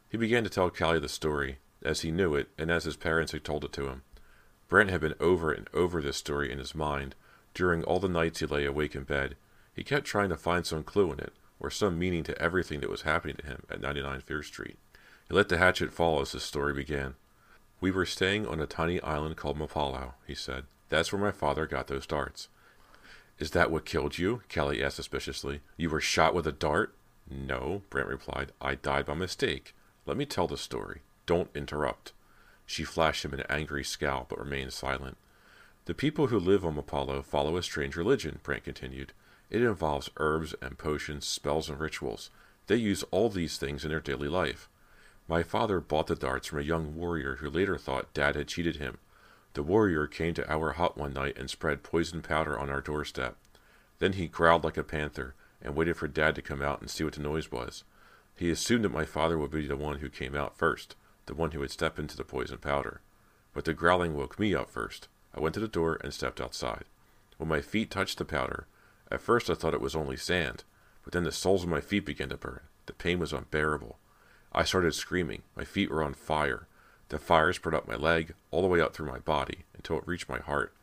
He 0.09 0.17
began 0.17 0.43
to 0.43 0.49
tell 0.49 0.69
Callie 0.69 0.99
the 0.99 1.09
story, 1.09 1.59
as 1.83 2.01
he 2.01 2.11
knew 2.11 2.33
it 2.35 2.49
and 2.57 2.71
as 2.71 2.85
his 2.85 2.95
parents 2.95 3.33
had 3.33 3.43
told 3.43 3.63
it 3.63 3.73
to 3.73 3.87
him. 3.87 4.03
Brant 4.67 4.89
had 4.89 5.01
been 5.01 5.15
over 5.19 5.51
and 5.51 5.69
over 5.73 6.01
this 6.01 6.17
story 6.17 6.51
in 6.51 6.57
his 6.57 6.75
mind 6.75 7.15
during 7.53 7.83
all 7.83 7.99
the 7.99 8.09
nights 8.09 8.39
he 8.39 8.45
lay 8.45 8.65
awake 8.65 8.95
in 8.95 9.03
bed. 9.03 9.35
He 9.73 9.83
kept 9.83 10.05
trying 10.05 10.29
to 10.29 10.37
find 10.37 10.65
some 10.65 10.83
clue 10.83 11.11
in 11.11 11.19
it, 11.19 11.33
or 11.59 11.69
some 11.69 11.99
meaning 11.99 12.23
to 12.23 12.41
everything 12.41 12.81
that 12.81 12.89
was 12.89 13.01
happening 13.01 13.35
to 13.37 13.45
him 13.45 13.63
at 13.69 13.81
99 13.81 14.21
Fear 14.21 14.43
Street. 14.43 14.77
He 15.27 15.33
let 15.33 15.49
the 15.49 15.57
hatchet 15.57 15.93
fall 15.93 16.21
as 16.21 16.31
the 16.31 16.39
story 16.39 16.73
began. 16.73 17.15
We 17.79 17.91
were 17.91 18.05
staying 18.05 18.47
on 18.47 18.59
a 18.59 18.65
tiny 18.65 19.01
island 19.01 19.37
called 19.37 19.57
Mapalau, 19.57 20.13
he 20.25 20.35
said. 20.35 20.65
That's 20.89 21.11
where 21.11 21.21
my 21.21 21.31
father 21.31 21.67
got 21.67 21.87
those 21.87 22.07
darts. 22.07 22.47
Is 23.39 23.51
that 23.51 23.69
what 23.69 23.85
killed 23.85 24.17
you? 24.17 24.41
Callie 24.53 24.83
asked 24.83 24.95
suspiciously. 24.95 25.61
You 25.75 25.89
were 25.89 26.01
shot 26.01 26.33
with 26.33 26.47
a 26.47 26.51
dart? 26.51 26.95
No, 27.29 27.83
Brant 27.89 28.07
replied. 28.07 28.51
I 28.59 28.75
died 28.75 29.05
by 29.05 29.13
mistake. 29.13 29.75
Let 30.05 30.17
me 30.17 30.25
tell 30.25 30.47
the 30.47 30.57
story. 30.57 31.01
Don't 31.25 31.49
interrupt. 31.53 32.13
She 32.65 32.83
flashed 32.83 33.23
him 33.23 33.33
an 33.33 33.43
angry 33.49 33.83
scowl, 33.83 34.25
but 34.27 34.39
remained 34.39 34.73
silent. 34.73 35.17
The 35.85 35.93
people 35.93 36.27
who 36.27 36.39
live 36.39 36.65
on 36.65 36.75
Mapalo 36.75 37.23
follow 37.23 37.57
a 37.57 37.63
strange 37.63 37.95
religion, 37.95 38.39
Brant 38.43 38.63
continued. 38.63 39.13
It 39.49 39.61
involves 39.61 40.09
herbs 40.17 40.55
and 40.61 40.77
potions, 40.77 41.25
spells 41.25 41.69
and 41.69 41.79
rituals. 41.79 42.29
They 42.67 42.75
use 42.75 43.03
all 43.11 43.29
these 43.29 43.57
things 43.57 43.85
in 43.85 43.89
their 43.89 43.99
daily 43.99 44.27
life. 44.27 44.67
My 45.27 45.43
father 45.43 45.79
bought 45.79 46.07
the 46.07 46.15
darts 46.15 46.47
from 46.47 46.59
a 46.59 46.63
young 46.63 46.95
warrior 46.95 47.37
who 47.37 47.49
later 47.49 47.77
thought 47.77 48.13
Dad 48.13 48.35
had 48.35 48.47
cheated 48.47 48.77
him. 48.77 48.97
The 49.57 49.63
warrior 49.63 50.05
came 50.05 50.35
to 50.35 50.47
our 50.53 50.73
hut 50.73 50.97
one 50.97 51.13
night 51.13 51.35
and 51.35 51.49
spread 51.49 51.81
poison 51.81 52.21
powder 52.21 52.59
on 52.59 52.69
our 52.69 52.79
doorstep. 52.79 53.37
Then 53.97 54.13
he 54.13 54.27
growled 54.27 54.63
like 54.63 54.77
a 54.77 54.83
panther 54.83 55.33
and 55.63 55.75
waited 55.75 55.97
for 55.97 56.07
Dad 56.07 56.35
to 56.35 56.43
come 56.43 56.61
out 56.61 56.79
and 56.79 56.91
see 56.91 57.03
what 57.03 57.13
the 57.13 57.21
noise 57.21 57.51
was. 57.51 57.83
He 58.35 58.51
assumed 58.51 58.85
that 58.85 58.91
my 58.91 59.03
father 59.03 59.35
would 59.35 59.49
be 59.49 59.65
the 59.65 59.75
one 59.75 59.97
who 59.97 60.09
came 60.09 60.35
out 60.35 60.55
first, 60.55 60.95
the 61.25 61.33
one 61.33 61.49
who 61.49 61.59
would 61.61 61.71
step 61.71 61.97
into 61.97 62.15
the 62.15 62.23
poison 62.23 62.59
powder. 62.59 63.01
But 63.55 63.65
the 63.65 63.73
growling 63.73 64.13
woke 64.13 64.37
me 64.37 64.53
up 64.53 64.69
first. 64.69 65.07
I 65.33 65.39
went 65.39 65.55
to 65.55 65.59
the 65.59 65.67
door 65.67 65.97
and 66.03 66.13
stepped 66.13 66.39
outside. 66.39 66.83
When 67.37 67.49
my 67.49 67.61
feet 67.61 67.89
touched 67.89 68.19
the 68.19 68.25
powder, 68.25 68.67
at 69.09 69.21
first 69.21 69.49
I 69.49 69.55
thought 69.55 69.73
it 69.73 69.81
was 69.81 69.95
only 69.95 70.17
sand, 70.17 70.65
but 71.03 71.13
then 71.13 71.23
the 71.23 71.31
soles 71.31 71.63
of 71.63 71.69
my 71.69 71.81
feet 71.81 72.05
began 72.05 72.29
to 72.29 72.37
burn. 72.37 72.59
The 72.85 72.93
pain 72.93 73.17
was 73.17 73.33
unbearable. 73.33 73.97
I 74.51 74.65
started 74.65 74.93
screaming. 74.93 75.41
My 75.55 75.63
feet 75.63 75.89
were 75.89 76.03
on 76.03 76.13
fire. 76.13 76.67
The 77.09 77.19
fire 77.19 77.53
spread 77.53 77.75
up 77.75 77.87
my 77.87 77.95
leg, 77.95 78.33
all 78.51 78.61
the 78.61 78.67
way 78.67 78.81
up 78.81 78.93
through 78.93 79.11
my 79.11 79.19
body, 79.19 79.65
until 79.73 79.97
it 79.97 80.07
reached 80.07 80.27
my 80.27 80.39
heart. 80.39 80.73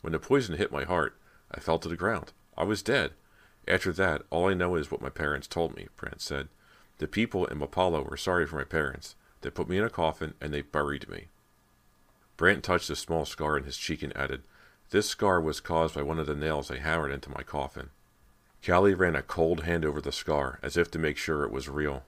When 0.00 0.12
the 0.12 0.18
poison 0.18 0.56
hit 0.56 0.72
my 0.72 0.84
heart, 0.84 1.16
I 1.50 1.60
fell 1.60 1.78
to 1.78 1.88
the 1.88 1.96
ground. 1.96 2.32
I 2.56 2.64
was 2.64 2.82
dead. 2.82 3.12
After 3.66 3.92
that, 3.92 4.22
all 4.30 4.48
I 4.48 4.54
know 4.54 4.76
is 4.76 4.90
what 4.90 5.00
my 5.00 5.08
parents 5.08 5.46
told 5.46 5.74
me, 5.76 5.88
Brant 5.96 6.20
said. 6.20 6.48
The 6.98 7.08
people 7.08 7.46
in 7.46 7.58
Mapalo 7.58 8.08
were 8.08 8.16
sorry 8.16 8.46
for 8.46 8.56
my 8.56 8.64
parents. 8.64 9.14
They 9.40 9.50
put 9.50 9.68
me 9.68 9.78
in 9.78 9.84
a 9.84 9.90
coffin 9.90 10.34
and 10.40 10.52
they 10.52 10.62
buried 10.62 11.08
me. 11.08 11.28
Brant 12.36 12.64
touched 12.64 12.90
a 12.90 12.96
small 12.96 13.24
scar 13.24 13.56
in 13.56 13.64
his 13.64 13.76
cheek 13.76 14.02
and 14.02 14.16
added, 14.16 14.42
This 14.90 15.08
scar 15.08 15.40
was 15.40 15.60
caused 15.60 15.94
by 15.94 16.02
one 16.02 16.18
of 16.18 16.26
the 16.26 16.34
nails 16.34 16.68
they 16.68 16.78
hammered 16.78 17.12
into 17.12 17.30
my 17.30 17.42
coffin. 17.42 17.90
Callie 18.64 18.94
ran 18.94 19.14
a 19.14 19.22
cold 19.22 19.64
hand 19.64 19.84
over 19.84 20.00
the 20.00 20.12
scar, 20.12 20.58
as 20.62 20.76
if 20.76 20.90
to 20.92 20.98
make 20.98 21.16
sure 21.16 21.44
it 21.44 21.52
was 21.52 21.68
real. 21.68 22.04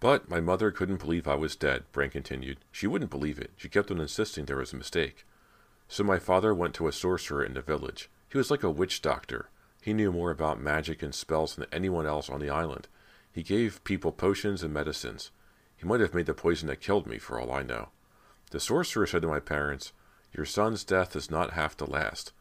But 0.00 0.30
my 0.30 0.40
mother 0.40 0.70
couldn't 0.70 1.00
believe 1.00 1.26
I 1.26 1.34
was 1.34 1.56
dead, 1.56 1.84
Brant 1.92 2.12
continued. 2.12 2.58
She 2.70 2.86
wouldn't 2.86 3.10
believe 3.10 3.38
it. 3.38 3.50
She 3.56 3.68
kept 3.68 3.90
on 3.90 4.00
insisting 4.00 4.44
there 4.44 4.56
was 4.56 4.72
a 4.72 4.76
mistake. 4.76 5.26
So 5.88 6.04
my 6.04 6.18
father 6.18 6.54
went 6.54 6.74
to 6.74 6.86
a 6.86 6.92
sorcerer 6.92 7.44
in 7.44 7.54
the 7.54 7.62
village. 7.62 8.08
He 8.30 8.38
was 8.38 8.50
like 8.50 8.62
a 8.62 8.70
witch 8.70 9.02
doctor. 9.02 9.48
He 9.82 9.92
knew 9.92 10.12
more 10.12 10.30
about 10.30 10.60
magic 10.60 11.02
and 11.02 11.14
spells 11.14 11.56
than 11.56 11.66
anyone 11.72 12.06
else 12.06 12.28
on 12.28 12.40
the 12.40 12.50
island. 12.50 12.86
He 13.32 13.42
gave 13.42 13.82
people 13.84 14.12
potions 14.12 14.62
and 14.62 14.72
medicines. 14.72 15.30
He 15.76 15.86
might 15.86 16.00
have 16.00 16.14
made 16.14 16.26
the 16.26 16.34
poison 16.34 16.68
that 16.68 16.80
killed 16.80 17.06
me, 17.06 17.18
for 17.18 17.40
all 17.40 17.50
I 17.50 17.62
know. 17.62 17.88
The 18.50 18.60
sorcerer 18.60 19.06
said 19.06 19.22
to 19.22 19.28
my 19.28 19.40
parents, 19.40 19.92
Your 20.32 20.44
son's 20.44 20.84
death 20.84 21.12
does 21.12 21.30
not 21.30 21.52
have 21.52 21.76
to 21.78 21.84
last. 21.84 22.32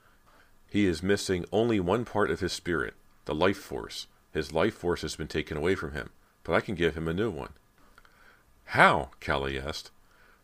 He 0.70 0.86
is 0.86 1.02
missing 1.02 1.46
only 1.52 1.80
one 1.80 2.04
part 2.04 2.30
of 2.30 2.40
his 2.40 2.54
spirit, 2.54 2.96
the 3.26 3.36
life 3.36 3.58
force, 3.58 4.08
His 4.34 4.52
life 4.52 4.76
force 4.76 5.02
has 5.02 5.16
been 5.16 5.28
taken 5.28 5.58
away 5.58 5.76
from 5.76 5.94
him, 5.94 6.10
but 6.48 6.56
I 6.56 6.62
can 6.62 6.76
give 6.76 6.96
him 6.96 7.10
a 7.10 7.14
new 7.14 7.30
one. 7.30 7.52
How? 8.68 9.10
Callie 9.24 9.60
asked. 9.60 9.92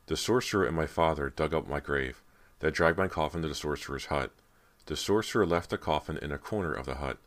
The 0.07 0.17
sorcerer 0.17 0.65
and 0.65 0.75
my 0.75 0.86
father 0.86 1.29
dug 1.29 1.53
up 1.53 1.65
my 1.65 1.79
grave. 1.79 2.22
They 2.60 2.72
dragged 2.72 2.98
my 2.98 3.07
coffin 3.07 3.41
to 3.41 3.48
the 3.48 3.55
sorcerer's 3.55 4.07
hut. 4.07 4.31
The 4.88 4.98
sorcerer 4.98 5.45
left 5.45 5.69
the 5.69 5.77
coffin 5.77 6.17
in 6.17 6.33
a 6.33 6.38
corner 6.38 6.74
of 6.74 6.86
the 6.86 6.95
hut. 6.95 7.19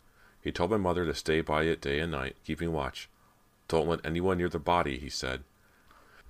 He 0.43 0.53
told 0.53 0.71
my 0.71 0.77
mother 0.77 1.07
to 1.07 1.15
stay 1.15 1.41
by 1.41 1.63
it 1.63 1.81
day 1.81 2.01
and 2.01 2.13
night, 2.13 2.37
keeping 2.45 2.71
watch. 2.71 3.09
Don't 3.67 3.89
let 3.89 4.05
anyone 4.05 4.37
near 4.37 4.51
the 4.51 4.59
body, 4.59 4.99
he 4.99 5.09
said. 5.09 5.43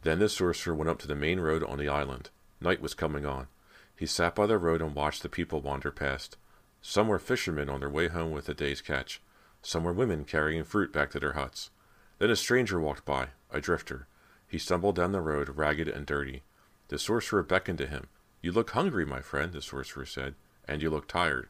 Then 0.02 0.20
the 0.20 0.28
sorcerer 0.28 0.72
went 0.72 0.88
up 0.88 1.00
to 1.00 1.08
the 1.08 1.16
main 1.16 1.40
road 1.40 1.64
on 1.64 1.78
the 1.78 1.88
island. 1.88 2.30
Night 2.60 2.80
was 2.80 2.94
coming 2.94 3.26
on. 3.26 3.48
He 3.96 4.06
sat 4.06 4.36
by 4.36 4.46
the 4.46 4.56
road 4.56 4.80
and 4.80 4.94
watched 4.94 5.24
the 5.24 5.28
people 5.28 5.60
wander 5.60 5.90
past. 5.90 6.36
Some 6.80 7.08
were 7.08 7.18
fishermen 7.18 7.68
on 7.68 7.80
their 7.80 7.90
way 7.90 8.06
home 8.06 8.30
with 8.30 8.46
the 8.46 8.54
day's 8.54 8.80
catch. 8.80 9.20
Some 9.62 9.82
were 9.82 9.92
women 9.92 10.24
carrying 10.24 10.62
fruit 10.62 10.92
back 10.92 11.10
to 11.10 11.18
their 11.18 11.32
huts. 11.32 11.70
Then 12.18 12.30
a 12.30 12.36
stranger 12.36 12.80
walked 12.80 13.04
by, 13.04 13.28
a 13.50 13.60
drifter. 13.60 14.06
He 14.48 14.58
stumbled 14.58 14.96
down 14.96 15.12
the 15.12 15.20
road, 15.20 15.56
ragged 15.56 15.88
and 15.88 16.06
dirty. 16.06 16.42
The 16.88 16.98
sorcerer 16.98 17.42
beckoned 17.42 17.78
to 17.78 17.86
him. 17.86 18.08
You 18.40 18.52
look 18.52 18.70
hungry, 18.70 19.04
my 19.04 19.20
friend, 19.20 19.52
the 19.52 19.60
sorcerer 19.60 20.06
said, 20.06 20.34
and 20.66 20.80
you 20.80 20.90
look 20.90 21.08
tired. 21.08 21.48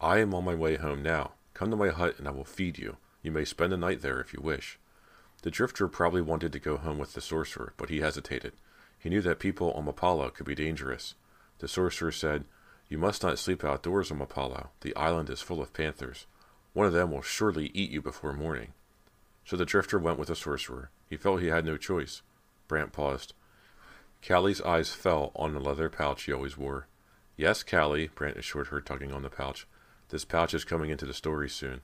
I 0.00 0.18
am 0.18 0.34
on 0.34 0.44
my 0.44 0.54
way 0.54 0.76
home 0.76 1.02
now. 1.02 1.32
Come 1.54 1.70
to 1.70 1.76
my 1.76 1.88
hut 1.88 2.18
and 2.18 2.28
I 2.28 2.32
will 2.32 2.44
feed 2.44 2.78
you. 2.78 2.96
You 3.22 3.30
may 3.30 3.44
spend 3.44 3.72
the 3.72 3.76
night 3.76 4.02
there 4.02 4.20
if 4.20 4.32
you 4.32 4.40
wish. 4.42 4.78
The 5.42 5.50
drifter 5.50 5.88
probably 5.88 6.22
wanted 6.22 6.52
to 6.52 6.58
go 6.58 6.76
home 6.76 6.98
with 6.98 7.14
the 7.14 7.20
sorcerer, 7.20 7.72
but 7.76 7.88
he 7.88 8.00
hesitated. 8.00 8.52
He 8.98 9.08
knew 9.08 9.22
that 9.22 9.40
people 9.40 9.72
on 9.72 9.86
Mapala 9.86 10.32
could 10.32 10.46
be 10.46 10.54
dangerous. 10.54 11.14
The 11.58 11.68
sorcerer 11.68 12.12
said, 12.12 12.44
You 12.88 12.98
must 12.98 13.22
not 13.22 13.38
sleep 13.38 13.64
outdoors 13.64 14.10
on 14.10 14.18
Mapala. 14.18 14.68
The 14.80 14.94
island 14.96 15.30
is 15.30 15.40
full 15.40 15.60
of 15.60 15.72
panthers. 15.72 16.26
One 16.72 16.86
of 16.86 16.92
them 16.92 17.10
will 17.10 17.22
surely 17.22 17.70
eat 17.74 17.90
you 17.90 18.00
before 18.00 18.32
morning. 18.32 18.72
So 19.44 19.56
the 19.56 19.64
drifter 19.64 19.98
went 19.98 20.18
with 20.18 20.28
the 20.28 20.36
sorcerer. 20.36 20.90
He 21.08 21.16
felt 21.16 21.40
he 21.40 21.48
had 21.48 21.64
no 21.64 21.76
choice. 21.76 22.22
Brant 22.68 22.92
paused. 22.92 23.34
Callie's 24.26 24.60
eyes 24.60 24.92
fell 24.92 25.32
on 25.34 25.52
the 25.52 25.60
leather 25.60 25.88
pouch 25.88 26.22
he 26.24 26.32
always 26.32 26.56
wore. 26.56 26.86
Yes, 27.36 27.62
Callie, 27.62 28.10
Brant 28.14 28.36
assured 28.36 28.68
her, 28.68 28.80
tugging 28.80 29.12
on 29.12 29.22
the 29.22 29.30
pouch. 29.30 29.66
This 30.10 30.24
pouch 30.24 30.54
is 30.54 30.64
coming 30.64 30.90
into 30.90 31.06
the 31.06 31.14
story 31.14 31.48
soon. 31.48 31.80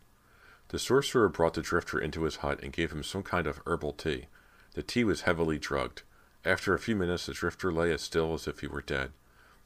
The 0.69 0.79
sorcerer 0.79 1.29
brought 1.29 1.55
the 1.55 1.63
drifter 1.63 1.99
into 1.99 2.25
his 2.25 2.37
hut 2.37 2.61
and 2.63 2.73
gave 2.73 2.93
him 2.93 3.03
some 3.03 3.23
kind 3.23 3.47
of 3.47 3.61
herbal 3.67 3.95
tea. 3.95 4.27
The 4.75 4.83
tea 4.83 5.03
was 5.03 5.23
heavily 5.23 5.59
drugged. 5.59 6.03
After 6.45 6.75
a 6.75 6.79
few 6.79 6.95
minutes, 6.95 7.27
the 7.27 7.33
drifter 7.33 7.73
lay 7.73 7.91
as 7.93 8.03
still 8.03 8.35
as 8.35 8.47
if 8.47 8.61
he 8.61 8.67
were 8.67 8.83
dead. 8.83 9.13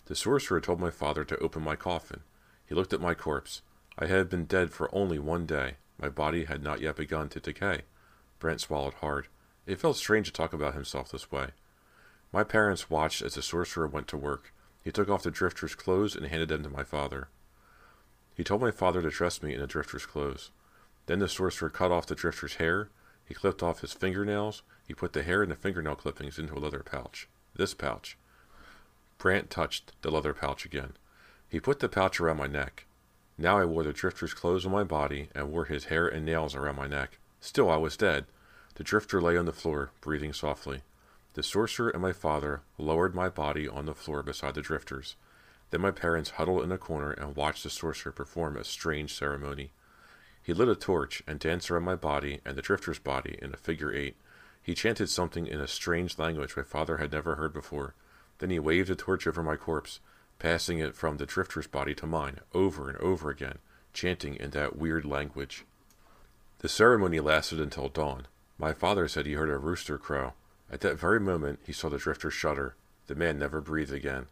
The 0.07 0.15
sorcerer 0.15 0.61
told 0.61 0.81
my 0.81 0.91
father 0.91 1.25
to 1.25 1.39
open 1.39 1.63
my 1.63 1.77
coffin. 1.77 2.21
He 2.65 2.75
looked 2.75 2.93
at 2.93 3.01
my 3.01 3.15
corpse. 3.15 3.63
I 3.99 4.07
had 4.07 4.31
been 4.31 4.47
dead 4.47 4.73
for 4.73 4.95
only 4.95 5.19
one 5.19 5.45
day. 5.45 5.77
My 6.03 6.09
body 6.09 6.47
had 6.47 6.65
not 6.65 6.81
yet 6.81 6.97
begun 6.97 7.29
to 7.29 7.39
decay. 7.39 7.83
Brant 8.41 8.61
swallowed 8.61 8.95
hard. 8.95 9.29
It 9.67 9.79
felt 9.79 9.97
strange 9.97 10.27
to 10.27 10.33
talk 10.33 10.53
about 10.53 10.75
himself 10.75 11.13
this 11.13 11.31
way. 11.31 11.51
My 12.33 12.43
parents 12.43 12.91
watched 12.91 13.23
as 13.23 13.35
the 13.35 13.43
sorcerer 13.43 13.87
went 13.87 14.09
to 14.09 14.17
work. 14.17 14.53
He 14.83 14.91
took 14.91 15.09
off 15.09 15.23
the 15.23 15.31
drifter's 15.31 15.77
clothes 15.77 16.17
and 16.17 16.27
handed 16.27 16.49
them 16.49 16.65
to 16.65 16.69
my 16.69 16.83
father. 16.83 17.29
He 18.35 18.43
told 18.43 18.61
my 18.61 18.73
father 18.73 19.01
to 19.01 19.11
dress 19.11 19.45
me 19.45 19.55
in 19.55 19.61
the 19.61 19.67
drifter's 19.69 20.05
clothes. 20.05 20.51
Then 21.07 21.21
the 21.21 21.29
sorcerer 21.29 21.71
cut 21.71 21.93
off 21.93 22.07
the 22.07 22.17
drifter's 22.17 22.57
hair. 22.57 22.89
He 23.25 23.35
clipped 23.35 23.63
off 23.63 23.83
his 23.83 23.93
fingernails. 23.93 24.63
He 24.89 24.95
put 24.95 25.13
the 25.13 25.23
hair 25.23 25.43
and 25.43 25.53
the 25.53 25.57
fingernail 25.57 25.95
clippings 25.95 26.37
into 26.37 26.55
a 26.55 26.59
leather 26.59 26.83
pouch. 26.83 27.29
This 27.55 27.75
pouch. 27.75 28.19
Brant 29.19 29.51
touched 29.51 29.93
the 30.03 30.11
leather 30.11 30.35
pouch 30.35 30.65
again. 30.65 30.95
He 31.49 31.61
put 31.61 31.79
the 31.79 31.89
pouch 31.89 32.21
around 32.21 32.39
my 32.39 32.49
neck. 32.49 32.87
Now 33.43 33.59
I 33.59 33.65
wore 33.65 33.83
the 33.83 33.93
drifter's 33.93 34.35
clothes 34.35 34.65
on 34.65 34.71
my 34.71 34.85
body 34.85 35.29
and 35.35 35.51
wore 35.51 35.65
his 35.65 35.87
hair 35.87 36.07
and 36.07 36.25
nails 36.25 36.55
around 36.55 36.77
my 36.77 36.87
neck. 36.87 37.19
Still, 37.41 37.69
I 37.69 37.77
was 37.77 37.97
dead. 37.97 38.27
The 38.77 38.85
drifter 38.85 39.21
lay 39.21 39.37
on 39.37 39.47
the 39.47 39.53
floor, 39.53 39.91
breathing 40.01 40.33
softly. 40.33 40.83
The 41.35 41.43
sorcerer 41.43 41.91
and 41.91 42.01
my 42.01 42.13
father 42.13 42.63
lowered 42.79 43.17
my 43.17 43.29
body 43.29 43.69
on 43.69 43.87
the 43.87 43.97
floor 43.97 44.23
beside 44.23 44.55
the 44.55 44.63
drifter's. 44.63 45.17
Then 45.71 45.81
my 45.81 45.91
parents 45.91 46.31
huddled 46.31 46.63
in 46.63 46.71
a 46.71 46.79
corner 46.79 47.11
and 47.11 47.35
watched 47.35 47.65
the 47.65 47.71
sorcerer 47.71 48.13
perform 48.13 48.57
a 48.57 48.63
strange 48.63 49.13
ceremony. 49.13 49.73
He 50.41 50.55
lit 50.55 50.69
a 50.69 50.77
torch 50.77 51.25
and 51.27 51.41
danced 51.41 51.69
around 51.69 51.83
my 51.83 51.97
body 51.97 52.41
and 52.45 52.57
the 52.57 52.63
drifter's 52.63 53.01
body 53.01 53.41
in 53.43 53.53
a 53.53 53.57
figure 53.57 53.93
eight. 53.93 54.15
He 54.63 54.73
chanted 54.73 55.11
something 55.11 55.49
in 55.49 55.61
a 55.61 55.67
strange 55.67 56.17
language 56.17 56.57
my 56.57 56.63
father 56.63 56.99
had 56.99 57.11
never 57.11 57.35
heard 57.35 57.53
before. 57.53 57.97
Then 58.39 58.51
he 58.51 58.61
waved 58.61 58.89
the 58.89 58.95
torch 58.95 59.27
over 59.27 59.43
my 59.43 59.57
corpse, 59.57 59.99
passing 60.43 60.81
it 60.81 60.97
from 60.97 61.19
the 61.19 61.25
drifter's 61.25 61.69
body 61.69 61.95
to 61.95 62.05
mine, 62.05 62.41
over 62.53 62.89
and 62.89 62.99
over 62.99 63.31
again, 63.31 63.59
chanting 63.93 64.35
in 64.35 64.51
that 64.51 64.77
weird 64.77 65.05
language. 65.05 65.65
The 66.59 66.69
ceremony 66.69 67.21
lasted 67.21 67.61
until 67.61 67.89
dawn. 67.89 68.27
My 68.59 68.73
father 68.73 69.07
said 69.07 69.25
he 69.25 69.35
heard 69.35 69.51
a 69.51 69.57
rooster 69.57 69.99
crow. 69.99 70.33
At 70.69 70.81
that 70.81 70.99
very 70.99 71.21
moment, 71.21 71.61
he 71.65 71.73
saw 71.73 71.89
the 71.89 71.97
drifter 71.97 72.29
shudder. 72.29 72.75
The 73.07 73.15
man 73.15 73.39
never 73.39 73.61
breathed 73.61 73.93
again. 73.93 74.27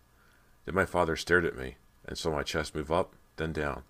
Then 0.64 0.75
my 0.75 0.85
father 0.85 1.14
stared 1.14 1.45
at 1.45 1.57
me, 1.57 1.76
and 2.05 2.19
saw 2.19 2.33
my 2.33 2.43
chest 2.43 2.75
move 2.75 2.90
up, 2.90 3.14
then 3.37 3.52
down. 3.52 3.85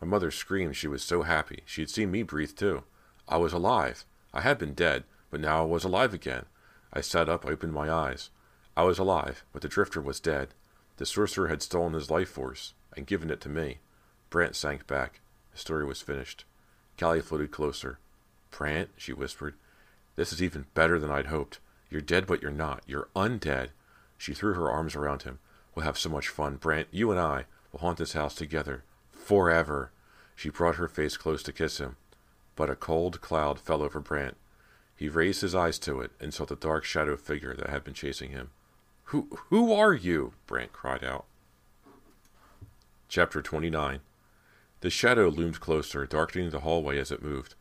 My 0.00 0.06
mother 0.06 0.30
screamed 0.30 0.76
she 0.76 0.86
was 0.86 1.02
so 1.02 1.22
happy. 1.22 1.64
She 1.66 1.82
had 1.82 1.90
seen 1.90 2.12
me 2.12 2.22
breathe 2.22 2.54
too. 2.54 2.84
I 3.26 3.38
was 3.38 3.52
alive. 3.52 4.04
I 4.32 4.42
had 4.42 4.58
been 4.58 4.74
dead, 4.74 5.02
but 5.28 5.40
now 5.40 5.62
I 5.62 5.66
was 5.66 5.82
alive 5.82 6.14
again. 6.14 6.44
I 6.92 7.00
sat 7.00 7.28
up, 7.28 7.44
opened 7.44 7.72
my 7.72 7.90
eyes. 7.90 8.30
I 8.76 8.84
was 8.84 9.00
alive, 9.00 9.42
but 9.52 9.62
the 9.62 9.68
drifter 9.68 10.00
was 10.00 10.20
dead. 10.20 10.54
The 10.96 11.06
sorcerer 11.06 11.48
had 11.48 11.62
stolen 11.62 11.92
his 11.92 12.10
life 12.10 12.28
force 12.28 12.74
and 12.96 13.06
given 13.06 13.30
it 13.30 13.40
to 13.42 13.48
me. 13.48 13.78
Brant 14.30 14.56
sank 14.56 14.86
back. 14.86 15.20
The 15.52 15.58
story 15.58 15.84
was 15.84 16.02
finished. 16.02 16.44
Callie 16.98 17.20
floated 17.20 17.50
closer. 17.50 17.98
Brant, 18.50 18.90
she 18.96 19.12
whispered, 19.12 19.54
this 20.16 20.32
is 20.32 20.42
even 20.42 20.66
better 20.74 20.98
than 20.98 21.10
I'd 21.10 21.26
hoped. 21.26 21.58
You're 21.90 22.00
dead, 22.00 22.26
but 22.26 22.40
you're 22.40 22.50
not. 22.50 22.82
You're 22.86 23.08
undead. 23.16 23.70
She 24.16 24.32
threw 24.32 24.54
her 24.54 24.70
arms 24.70 24.94
around 24.94 25.22
him. 25.22 25.38
We'll 25.74 25.84
have 25.84 25.98
so 25.98 26.08
much 26.08 26.28
fun, 26.28 26.56
Brant. 26.56 26.88
You 26.90 27.10
and 27.10 27.18
I 27.18 27.46
will 27.72 27.80
haunt 27.80 27.98
this 27.98 28.12
house 28.12 28.34
together. 28.34 28.84
Forever. 29.10 29.90
She 30.36 30.50
brought 30.50 30.76
her 30.76 30.88
face 30.88 31.16
close 31.16 31.42
to 31.44 31.52
kiss 31.52 31.78
him. 31.78 31.96
But 32.56 32.70
a 32.70 32.76
cold 32.76 33.20
cloud 33.20 33.58
fell 33.58 33.82
over 33.82 34.00
Brant. 34.00 34.36
He 34.96 35.08
raised 35.08 35.40
his 35.40 35.54
eyes 35.54 35.78
to 35.80 36.00
it 36.00 36.12
and 36.20 36.32
saw 36.32 36.44
the 36.44 36.54
dark 36.54 36.84
shadow 36.84 37.16
figure 37.16 37.54
that 37.56 37.70
had 37.70 37.82
been 37.82 37.94
chasing 37.94 38.30
him. 38.30 38.50
Who 39.08 39.28
who 39.50 39.72
are 39.72 39.92
you? 39.92 40.32
Brant 40.46 40.72
cried 40.72 41.04
out. 41.04 41.26
Chapter 43.08 43.42
29 43.42 44.00
The 44.80 44.90
shadow 44.90 45.28
loomed 45.28 45.60
closer, 45.60 46.06
darkening 46.06 46.50
the 46.50 46.60
hallway 46.60 46.98
as 46.98 47.12
it 47.12 47.22
moved. 47.22 47.54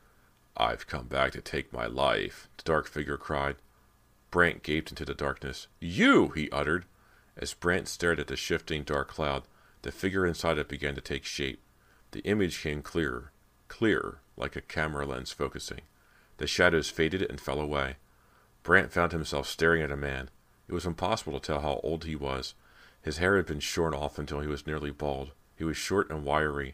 I've 0.55 0.87
come 0.87 1.07
back 1.07 1.31
to 1.33 1.41
take 1.41 1.73
my 1.73 1.85
life, 1.85 2.47
the 2.57 2.63
dark 2.63 2.87
figure 2.87 3.17
cried. 3.17 3.57
Brant 4.31 4.63
gaped 4.63 4.89
into 4.89 5.05
the 5.05 5.13
darkness. 5.13 5.67
You! 5.79 6.29
he 6.29 6.49
uttered. 6.51 6.85
As 7.37 7.53
Brant 7.53 7.87
stared 7.87 8.19
at 8.19 8.27
the 8.27 8.35
shifting 8.35 8.83
dark 8.83 9.09
cloud, 9.09 9.43
the 9.81 9.91
figure 9.91 10.25
inside 10.25 10.57
it 10.57 10.69
began 10.69 10.95
to 10.95 11.01
take 11.01 11.25
shape. 11.25 11.59
The 12.11 12.21
image 12.21 12.61
came 12.61 12.81
clearer, 12.81 13.31
clearer, 13.67 14.19
like 14.37 14.55
a 14.55 14.61
camera 14.61 15.05
lens 15.05 15.31
focusing. 15.31 15.81
The 16.37 16.47
shadows 16.47 16.89
faded 16.89 17.21
and 17.23 17.39
fell 17.39 17.59
away. 17.59 17.97
Brant 18.63 18.91
found 18.91 19.11
himself 19.11 19.47
staring 19.47 19.81
at 19.81 19.91
a 19.91 19.97
man. 19.97 20.29
It 20.73 20.81
was 20.81 20.87
impossible 20.87 21.39
to 21.39 21.39
tell 21.39 21.59
how 21.61 21.79
old 21.83 22.05
he 22.05 22.15
was. 22.15 22.55
His 22.99 23.19
hair 23.19 23.35
had 23.35 23.45
been 23.45 23.59
shorn 23.59 23.93
off 23.93 24.17
until 24.17 24.39
he 24.39 24.47
was 24.47 24.65
nearly 24.65 24.89
bald. 24.89 25.33
He 25.55 25.63
was 25.63 25.77
short 25.77 26.09
and 26.09 26.25
wiry. 26.25 26.73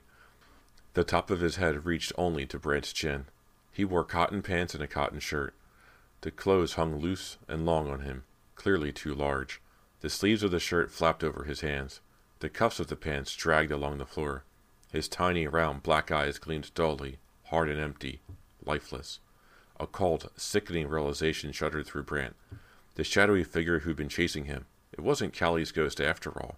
The 0.94 1.04
top 1.04 1.30
of 1.30 1.42
his 1.42 1.58
head 1.58 1.86
reached 1.86 2.14
only 2.18 2.46
to 2.46 2.58
Brant's 2.58 2.94
chin. 2.94 3.26
He 3.74 3.84
wore 3.84 4.06
cotton 4.06 4.42
pants 4.42 4.74
and 4.74 4.82
a 4.82 4.88
cotton 4.88 5.20
shirt. 5.20 5.54
The 6.22 6.32
clothes 6.32 6.76
hung 6.76 6.96
loose 7.02 7.40
and 7.50 7.66
long 7.66 7.90
on 7.90 8.00
him, 8.00 8.24
clearly 8.56 8.94
too 8.94 9.14
large. 9.14 9.60
The 10.00 10.10
sleeves 10.10 10.44
of 10.44 10.52
the 10.52 10.62
shirt 10.62 10.92
flapped 10.92 11.22
over 11.22 11.44
his 11.44 11.60
hands. 11.60 12.00
The 12.40 12.48
cuffs 12.48 12.80
of 12.80 12.88
the 12.88 12.96
pants 12.96 13.36
dragged 13.36 13.74
along 13.74 13.98
the 13.98 14.06
floor. 14.06 14.46
His 14.94 15.10
tiny, 15.10 15.46
round, 15.46 15.84
black 15.84 16.10
eyes 16.10 16.40
gleamed 16.40 16.74
dully, 16.74 17.18
hard 17.48 17.70
and 17.70 17.82
empty, 17.82 18.22
lifeless. 18.64 19.20
A 19.78 19.86
cold, 19.86 20.30
sickening 20.38 20.88
realization 20.88 21.52
shuddered 21.52 21.86
through 21.86 22.04
Brant. 22.04 22.38
The 22.96 23.04
shadowy 23.04 23.44
figure 23.44 23.80
who'd 23.80 23.96
been 23.96 24.10
chasing 24.10 24.46
him. 24.46 24.66
It 24.92 25.02
wasn't 25.02 25.38
Callie's 25.38 25.72
ghost 25.72 26.02
after 26.02 26.32
all. 26.32 26.58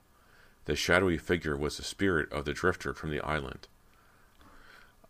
The 0.66 0.76
shadowy 0.76 1.18
figure 1.18 1.58
was 1.58 1.78
the 1.78 1.84
spirit 1.84 2.32
of 2.32 2.46
the 2.46 2.54
drifter 2.54 2.94
from 2.94 3.10
the 3.10 3.22
island. 3.22 3.68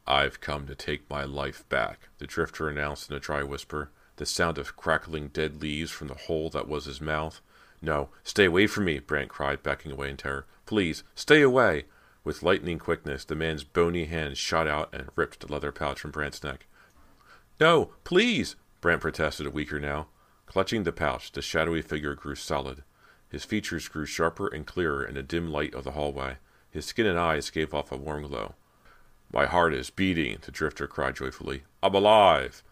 I've 0.07 0.41
come 0.41 0.65
to 0.67 0.75
take 0.75 1.09
my 1.09 1.23
life 1.23 1.67
back, 1.69 2.09
the 2.17 2.27
drifter 2.27 2.67
announced 2.67 3.09
in 3.09 3.15
a 3.15 3.19
dry 3.19 3.43
whisper, 3.43 3.91
the 4.15 4.25
sound 4.25 4.57
of 4.57 4.75
crackling 4.75 5.29
dead 5.29 5.61
leaves 5.61 5.91
from 5.91 6.07
the 6.07 6.15
hole 6.15 6.49
that 6.49 6.67
was 6.67 6.85
his 6.85 7.01
mouth. 7.01 7.41
No, 7.81 8.09
stay 8.23 8.45
away 8.45 8.67
from 8.67 8.85
me, 8.85 8.99
Brant 8.99 9.29
cried, 9.29 9.63
backing 9.63 9.91
away 9.91 10.09
in 10.09 10.17
terror. 10.17 10.45
Please, 10.65 11.03
stay 11.15 11.41
away! 11.41 11.85
With 12.23 12.43
lightning 12.43 12.77
quickness, 12.77 13.25
the 13.25 13.35
man's 13.35 13.63
bony 13.63 14.05
hand 14.05 14.37
shot 14.37 14.67
out 14.67 14.93
and 14.93 15.09
ripped 15.15 15.39
the 15.39 15.51
leather 15.51 15.71
pouch 15.71 15.99
from 15.99 16.11
Brant's 16.11 16.43
neck. 16.43 16.67
No, 17.59 17.91
please! 18.03 18.55
Brant 18.79 19.01
protested, 19.01 19.47
a 19.47 19.51
weaker 19.51 19.79
now. 19.79 20.07
Clutching 20.51 20.83
the 20.83 20.91
pouch, 20.91 21.31
the 21.31 21.41
shadowy 21.41 21.81
figure 21.81 22.13
grew 22.13 22.35
solid. 22.35 22.83
His 23.29 23.45
features 23.45 23.87
grew 23.87 24.05
sharper 24.05 24.49
and 24.49 24.67
clearer 24.67 25.01
in 25.01 25.15
the 25.15 25.23
dim 25.23 25.49
light 25.49 25.73
of 25.73 25.85
the 25.85 25.91
hallway. 25.91 26.39
His 26.69 26.85
skin 26.85 27.05
and 27.05 27.17
eyes 27.17 27.49
gave 27.49 27.73
off 27.73 27.89
a 27.89 27.95
warm 27.95 28.23
glow. 28.23 28.55
My 29.31 29.45
heart 29.45 29.73
is 29.73 29.89
beating, 29.89 30.39
the 30.41 30.51
drifter 30.51 30.87
cried 30.87 31.15
joyfully. 31.15 31.63
I'm 31.81 31.95
alive! 31.95 32.63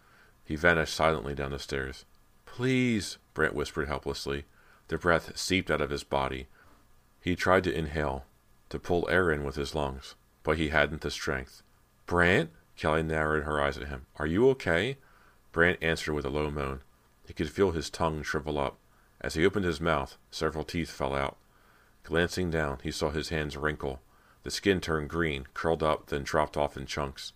He 0.44 0.56
vanished 0.56 0.92
silently 0.92 1.34
down 1.34 1.52
the 1.52 1.58
stairs. 1.58 2.04
Please, 2.44 3.16
Brant 3.32 3.54
whispered 3.54 3.88
helplessly. 3.88 4.44
The 4.88 4.98
breath 4.98 5.38
seeped 5.38 5.70
out 5.70 5.80
of 5.80 5.88
his 5.88 6.04
body. 6.04 6.48
He 7.18 7.34
tried 7.34 7.64
to 7.64 7.74
inhale, 7.74 8.26
to 8.68 8.78
pull 8.78 9.08
air 9.08 9.30
in 9.30 9.42
with 9.42 9.56
his 9.56 9.74
lungs, 9.74 10.16
but 10.42 10.58
he 10.58 10.68
hadn't 10.68 11.00
the 11.00 11.10
strength. 11.10 11.62
Brant? 12.04 12.50
Callie 12.78 13.02
narrowed 13.02 13.44
her 13.44 13.58
eyes 13.58 13.78
at 13.78 13.88
him. 13.88 14.04
Are 14.16 14.26
you 14.26 14.50
okay? 14.50 14.98
Brant 15.50 15.82
answered 15.82 16.12
with 16.12 16.26
a 16.26 16.30
low 16.30 16.50
moan. 16.50 16.82
He 17.30 17.34
could 17.34 17.52
feel 17.52 17.70
his 17.70 17.90
tongue 17.90 18.24
shrivel 18.24 18.58
up. 18.58 18.76
As 19.20 19.34
he 19.34 19.46
opened 19.46 19.64
his 19.64 19.80
mouth, 19.80 20.18
several 20.32 20.64
teeth 20.64 20.90
fell 20.90 21.14
out. 21.14 21.36
Glancing 22.02 22.50
down, 22.50 22.80
he 22.82 22.90
saw 22.90 23.10
his 23.10 23.28
hands 23.28 23.56
wrinkle. 23.56 24.00
The 24.42 24.50
skin 24.50 24.80
turned 24.80 25.10
green, 25.10 25.46
curled 25.54 25.80
up, 25.80 26.06
then 26.08 26.24
dropped 26.24 26.56
off 26.56 26.76
in 26.76 26.86
chunks. 26.86 27.32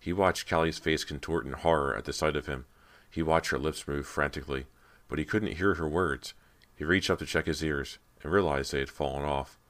He 0.00 0.12
watched 0.12 0.48
Callie's 0.48 0.80
face 0.80 1.04
contort 1.04 1.46
in 1.46 1.52
horror 1.52 1.94
at 1.96 2.06
the 2.06 2.12
sight 2.12 2.34
of 2.34 2.46
him. 2.46 2.64
He 3.08 3.22
watched 3.22 3.50
her 3.50 3.58
lips 3.58 3.86
move 3.86 4.08
frantically, 4.08 4.66
but 5.06 5.20
he 5.20 5.24
couldn't 5.24 5.58
hear 5.58 5.74
her 5.74 5.88
words. 5.88 6.34
He 6.74 6.82
reached 6.82 7.08
up 7.08 7.20
to 7.20 7.24
check 7.24 7.46
his 7.46 7.62
ears 7.62 7.98
and 8.24 8.32
realized 8.32 8.72
they 8.72 8.80
had 8.80 8.90
fallen 8.90 9.24
off. 9.24 9.60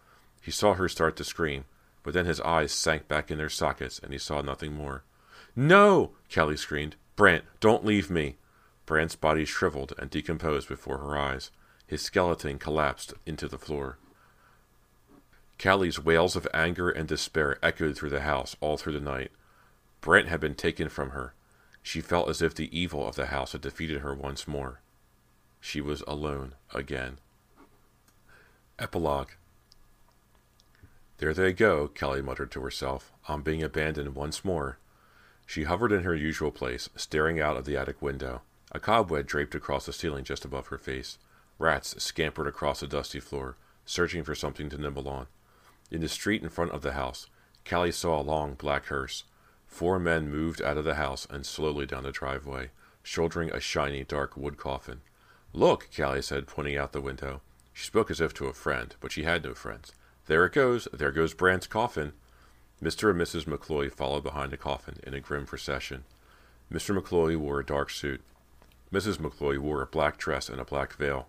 He 0.40 0.50
saw 0.50 0.72
her 0.72 0.88
start 0.88 1.16
to 1.16 1.24
scream, 1.24 1.66
but 2.02 2.14
then 2.14 2.24
his 2.24 2.40
eyes 2.40 2.72
sank 2.72 3.08
back 3.08 3.30
in 3.30 3.36
their 3.36 3.50
sockets 3.50 3.98
and 3.98 4.14
he 4.14 4.18
saw 4.18 4.40
nothing 4.40 4.72
more. 4.72 5.04
No! 5.54 6.12
Callie 6.34 6.56
screamed. 6.56 6.96
Brant, 7.14 7.44
don't 7.60 7.84
leave 7.84 8.10
me! 8.10 8.38
Brant's 8.86 9.16
body 9.16 9.44
shriveled 9.44 9.92
and 9.98 10.08
decomposed 10.08 10.68
before 10.68 10.98
her 10.98 11.18
eyes. 11.18 11.50
His 11.86 12.02
skeleton 12.02 12.58
collapsed 12.58 13.14
into 13.26 13.48
the 13.48 13.58
floor. 13.58 13.98
Callie's 15.58 16.02
wails 16.02 16.36
of 16.36 16.46
anger 16.54 16.88
and 16.88 17.08
despair 17.08 17.58
echoed 17.62 17.96
through 17.96 18.10
the 18.10 18.20
house 18.20 18.56
all 18.60 18.76
through 18.76 18.92
the 18.92 19.00
night. 19.00 19.32
Brant 20.00 20.28
had 20.28 20.40
been 20.40 20.54
taken 20.54 20.88
from 20.88 21.10
her. 21.10 21.34
She 21.82 22.00
felt 22.00 22.28
as 22.28 22.42
if 22.42 22.54
the 22.54 22.76
evil 22.76 23.06
of 23.06 23.16
the 23.16 23.26
house 23.26 23.52
had 23.52 23.60
defeated 23.60 24.00
her 24.00 24.14
once 24.14 24.46
more. 24.46 24.80
She 25.60 25.80
was 25.80 26.02
alone 26.06 26.54
again. 26.72 27.18
Epilogue 28.78 29.30
There 31.18 31.32
they 31.32 31.52
go, 31.52 31.88
Callie 31.88 32.22
muttered 32.22 32.50
to 32.52 32.60
herself. 32.60 33.12
I'm 33.26 33.42
being 33.42 33.62
abandoned 33.62 34.14
once 34.14 34.44
more. 34.44 34.78
She 35.46 35.62
hovered 35.62 35.92
in 35.92 36.02
her 36.02 36.14
usual 36.14 36.50
place, 36.50 36.88
staring 36.96 37.40
out 37.40 37.56
of 37.56 37.64
the 37.64 37.76
attic 37.76 38.02
window. 38.02 38.42
A 38.72 38.80
cobweb 38.80 39.26
draped 39.26 39.54
across 39.54 39.86
the 39.86 39.92
ceiling 39.92 40.24
just 40.24 40.44
above 40.44 40.68
her 40.68 40.78
face. 40.78 41.18
Rats 41.58 42.02
scampered 42.02 42.46
across 42.46 42.80
the 42.80 42.86
dusty 42.86 43.20
floor, 43.20 43.56
searching 43.84 44.24
for 44.24 44.34
something 44.34 44.68
to 44.70 44.78
nibble 44.78 45.08
on. 45.08 45.26
In 45.90 46.00
the 46.00 46.08
street 46.08 46.42
in 46.42 46.48
front 46.48 46.72
of 46.72 46.82
the 46.82 46.92
house, 46.92 47.28
Callie 47.68 47.92
saw 47.92 48.20
a 48.20 48.22
long 48.22 48.54
black 48.54 48.86
hearse. 48.86 49.24
Four 49.66 49.98
men 49.98 50.30
moved 50.30 50.60
out 50.60 50.76
of 50.76 50.84
the 50.84 50.96
house 50.96 51.26
and 51.30 51.46
slowly 51.46 51.86
down 51.86 52.02
the 52.02 52.12
driveway, 52.12 52.70
shouldering 53.02 53.50
a 53.50 53.60
shiny 53.60 54.04
dark 54.04 54.36
wood 54.36 54.56
coffin. 54.56 55.00
Look, 55.52 55.88
Callie 55.96 56.22
said, 56.22 56.46
pointing 56.46 56.76
out 56.76 56.92
the 56.92 57.00
window. 57.00 57.40
She 57.72 57.86
spoke 57.86 58.10
as 58.10 58.20
if 58.20 58.34
to 58.34 58.46
a 58.46 58.52
friend, 58.52 58.94
but 59.00 59.12
she 59.12 59.22
had 59.22 59.44
no 59.44 59.54
friends. 59.54 59.92
There 60.26 60.44
it 60.44 60.52
goes. 60.52 60.88
There 60.92 61.12
goes 61.12 61.34
Brant's 61.34 61.66
coffin. 61.66 62.12
Mr. 62.82 63.10
and 63.10 63.20
Mrs. 63.20 63.44
McCloy 63.44 63.90
followed 63.92 64.24
behind 64.24 64.52
the 64.52 64.56
coffin 64.56 64.98
in 65.02 65.14
a 65.14 65.20
grim 65.20 65.46
procession. 65.46 66.04
Mr. 66.70 66.98
McCloy 66.98 67.36
wore 67.36 67.60
a 67.60 67.64
dark 67.64 67.90
suit. 67.90 68.22
Mrs. 68.92 69.18
McCloy 69.18 69.58
wore 69.58 69.82
a 69.82 69.86
black 69.86 70.16
dress 70.16 70.48
and 70.48 70.60
a 70.60 70.64
black 70.64 70.94
veil. 70.94 71.28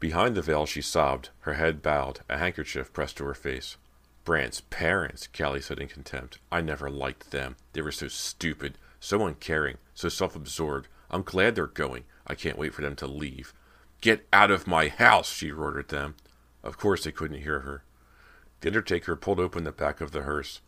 Behind 0.00 0.34
the 0.34 0.42
veil 0.42 0.66
she 0.66 0.82
sobbed, 0.82 1.30
her 1.40 1.54
head 1.54 1.82
bowed, 1.82 2.20
a 2.28 2.38
handkerchief 2.38 2.92
pressed 2.92 3.16
to 3.18 3.24
her 3.24 3.34
face. 3.34 3.76
Brant's 4.24 4.60
parents, 4.68 5.26
Callie 5.26 5.60
said 5.60 5.78
in 5.78 5.88
contempt. 5.88 6.38
I 6.52 6.60
never 6.60 6.90
liked 6.90 7.30
them. 7.30 7.56
They 7.72 7.80
were 7.80 7.92
so 7.92 8.08
stupid, 8.08 8.78
so 9.00 9.24
uncaring, 9.26 9.78
so 9.94 10.08
self 10.08 10.36
absorbed. 10.36 10.88
I'm 11.10 11.22
glad 11.22 11.54
they're 11.54 11.66
going. 11.66 12.04
I 12.26 12.34
can't 12.34 12.58
wait 12.58 12.74
for 12.74 12.82
them 12.82 12.94
to 12.96 13.06
leave. 13.06 13.54
Get 14.00 14.26
out 14.32 14.50
of 14.50 14.66
my 14.66 14.88
house, 14.88 15.32
she 15.32 15.50
roared 15.50 15.78
at 15.78 15.88
them. 15.88 16.14
Of 16.62 16.76
course 16.76 17.04
they 17.04 17.12
couldn't 17.12 17.42
hear 17.42 17.60
her. 17.60 17.82
The 18.60 18.68
undertaker 18.68 19.16
pulled 19.16 19.40
open 19.40 19.64
the 19.64 19.72
back 19.72 20.00
of 20.00 20.12
the 20.12 20.22
hearse. 20.22 20.60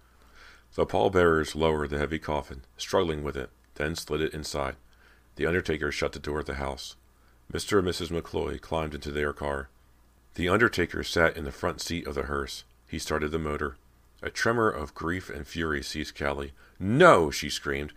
The 0.75 0.87
pallbearers 0.87 1.55
lowered 1.55 1.91
the 1.91 1.99
heavy 1.99 2.19
coffin, 2.19 2.63
struggling 2.77 3.23
with 3.23 3.37
it, 3.37 3.51
then 3.75 3.97
slid 3.97 4.21
it 4.21 4.33
inside. 4.33 4.77
The 5.37 5.47
undertaker 5.47 5.93
shut 5.93 6.13
the 6.13 6.19
door 6.19 6.41
of 6.41 6.47
the 6.47 6.55
house. 6.55 6.97
Mr. 7.53 7.79
and 7.79 7.89
Mrs. 7.89 8.09
McCloy 8.09 8.61
climbed 8.61 8.95
into 8.95 9.11
their 9.11 9.33
car. 9.33 9.69
The 10.35 10.49
undertaker 10.49 11.03
sat 11.03 11.37
in 11.37 11.45
the 11.45 11.53
front 11.53 11.81
seat 11.81 12.07
of 12.07 12.15
the 12.15 12.25
hearse. 12.25 12.65
He 12.87 12.99
started 12.99 13.31
the 13.31 13.39
motor. 13.39 13.77
A 14.23 14.31
tremor 14.31 14.69
of 14.69 14.95
grief 14.95 15.31
and 15.31 15.47
fury 15.47 15.83
seized 15.83 16.19
Callie. 16.19 16.53
No! 16.79 17.31
she 17.31 17.51
screamed. 17.51 17.93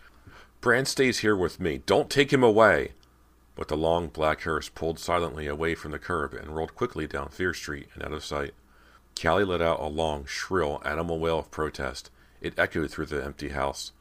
Brant 0.60 0.88
stays 0.88 1.18
here 1.18 1.36
with 1.36 1.60
me. 1.60 1.82
Don't 1.86 2.10
take 2.10 2.32
him 2.32 2.42
away! 2.42 2.92
But 3.54 3.68
the 3.68 3.76
long 3.76 4.08
black 4.08 4.42
hearse 4.42 4.68
pulled 4.68 4.98
silently 4.98 5.46
away 5.46 5.74
from 5.74 5.90
the 5.90 5.98
curb 5.98 6.34
and 6.34 6.56
rolled 6.56 6.74
quickly 6.74 7.06
down 7.06 7.28
Fear 7.28 7.54
Street 7.54 7.88
and 7.94 8.02
out 8.02 8.12
of 8.12 8.24
sight. 8.24 8.54
Callie 9.20 9.44
let 9.44 9.62
out 9.62 9.80
a 9.80 9.86
long, 9.86 10.24
shrill 10.24 10.82
animal 10.84 11.20
wail 11.20 11.38
of 11.38 11.50
protest. 11.50 12.10
It 12.40 12.58
echoed 12.58 12.90
through 12.90 13.06
the 13.06 13.24
empty 13.24 13.50
house. 13.50 13.92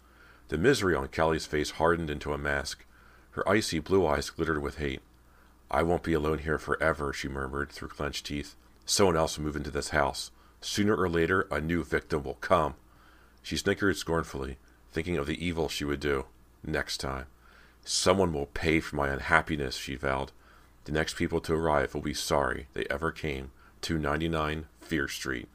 The 0.47 0.57
misery 0.57 0.95
on 0.95 1.07
Callie's 1.09 1.45
face 1.45 1.71
hardened 1.71 2.09
into 2.09 2.33
a 2.33 2.37
mask. 2.37 2.85
Her 3.33 3.47
icy 3.47 3.79
blue 3.79 4.05
eyes 4.05 4.29
glittered 4.29 4.61
with 4.61 4.77
hate. 4.77 5.01
I 5.69 5.83
won't 5.83 6.03
be 6.03 6.13
alone 6.13 6.39
here 6.39 6.59
forever, 6.59 7.13
she 7.13 7.27
murmured 7.27 7.71
through 7.71 7.89
clenched 7.89 8.25
teeth. 8.25 8.55
Someone 8.85 9.17
else 9.17 9.37
will 9.37 9.45
move 9.45 9.55
into 9.55 9.71
this 9.71 9.89
house. 9.89 10.31
Sooner 10.61 10.95
or 10.95 11.09
later, 11.09 11.47
a 11.51 11.59
new 11.59 11.83
victim 11.83 12.23
will 12.23 12.35
come. 12.35 12.75
She 13.41 13.57
snickered 13.57 13.97
scornfully, 13.97 14.57
thinking 14.91 15.17
of 15.17 15.25
the 15.27 15.43
evil 15.43 15.67
she 15.67 15.83
would 15.83 15.99
do 15.99 16.25
next 16.63 16.99
time. 16.99 17.25
Someone 17.83 18.31
will 18.31 18.45
pay 18.45 18.79
for 18.79 18.95
my 18.95 19.09
unhappiness, 19.09 19.75
she 19.75 19.95
vowed. 19.95 20.31
The 20.85 20.91
next 20.91 21.15
people 21.15 21.41
to 21.41 21.53
arrive 21.53 21.93
will 21.93 22.01
be 22.01 22.13
sorry 22.13 22.67
they 22.73 22.85
ever 22.89 23.11
came 23.11 23.51
to 23.81 23.97
99 23.97 24.67
Fear 24.79 25.07
Street. 25.07 25.49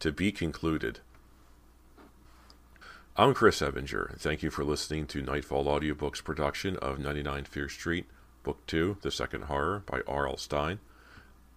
To 0.00 0.12
be 0.12 0.30
concluded. 0.30 1.00
I'm 3.16 3.32
Chris 3.32 3.60
Ebinger, 3.60 4.10
and 4.10 4.20
thank 4.20 4.42
you 4.42 4.50
for 4.50 4.64
listening 4.64 5.06
to 5.06 5.22
Nightfall 5.22 5.66
Audiobooks 5.66 6.24
production 6.24 6.76
of 6.78 6.98
99 6.98 7.44
Fear 7.44 7.68
Street, 7.68 8.06
Book 8.42 8.66
2, 8.66 8.96
The 9.02 9.12
Second 9.12 9.44
Horror 9.44 9.84
by 9.86 10.00
R.L. 10.08 10.36
Stine. 10.36 10.80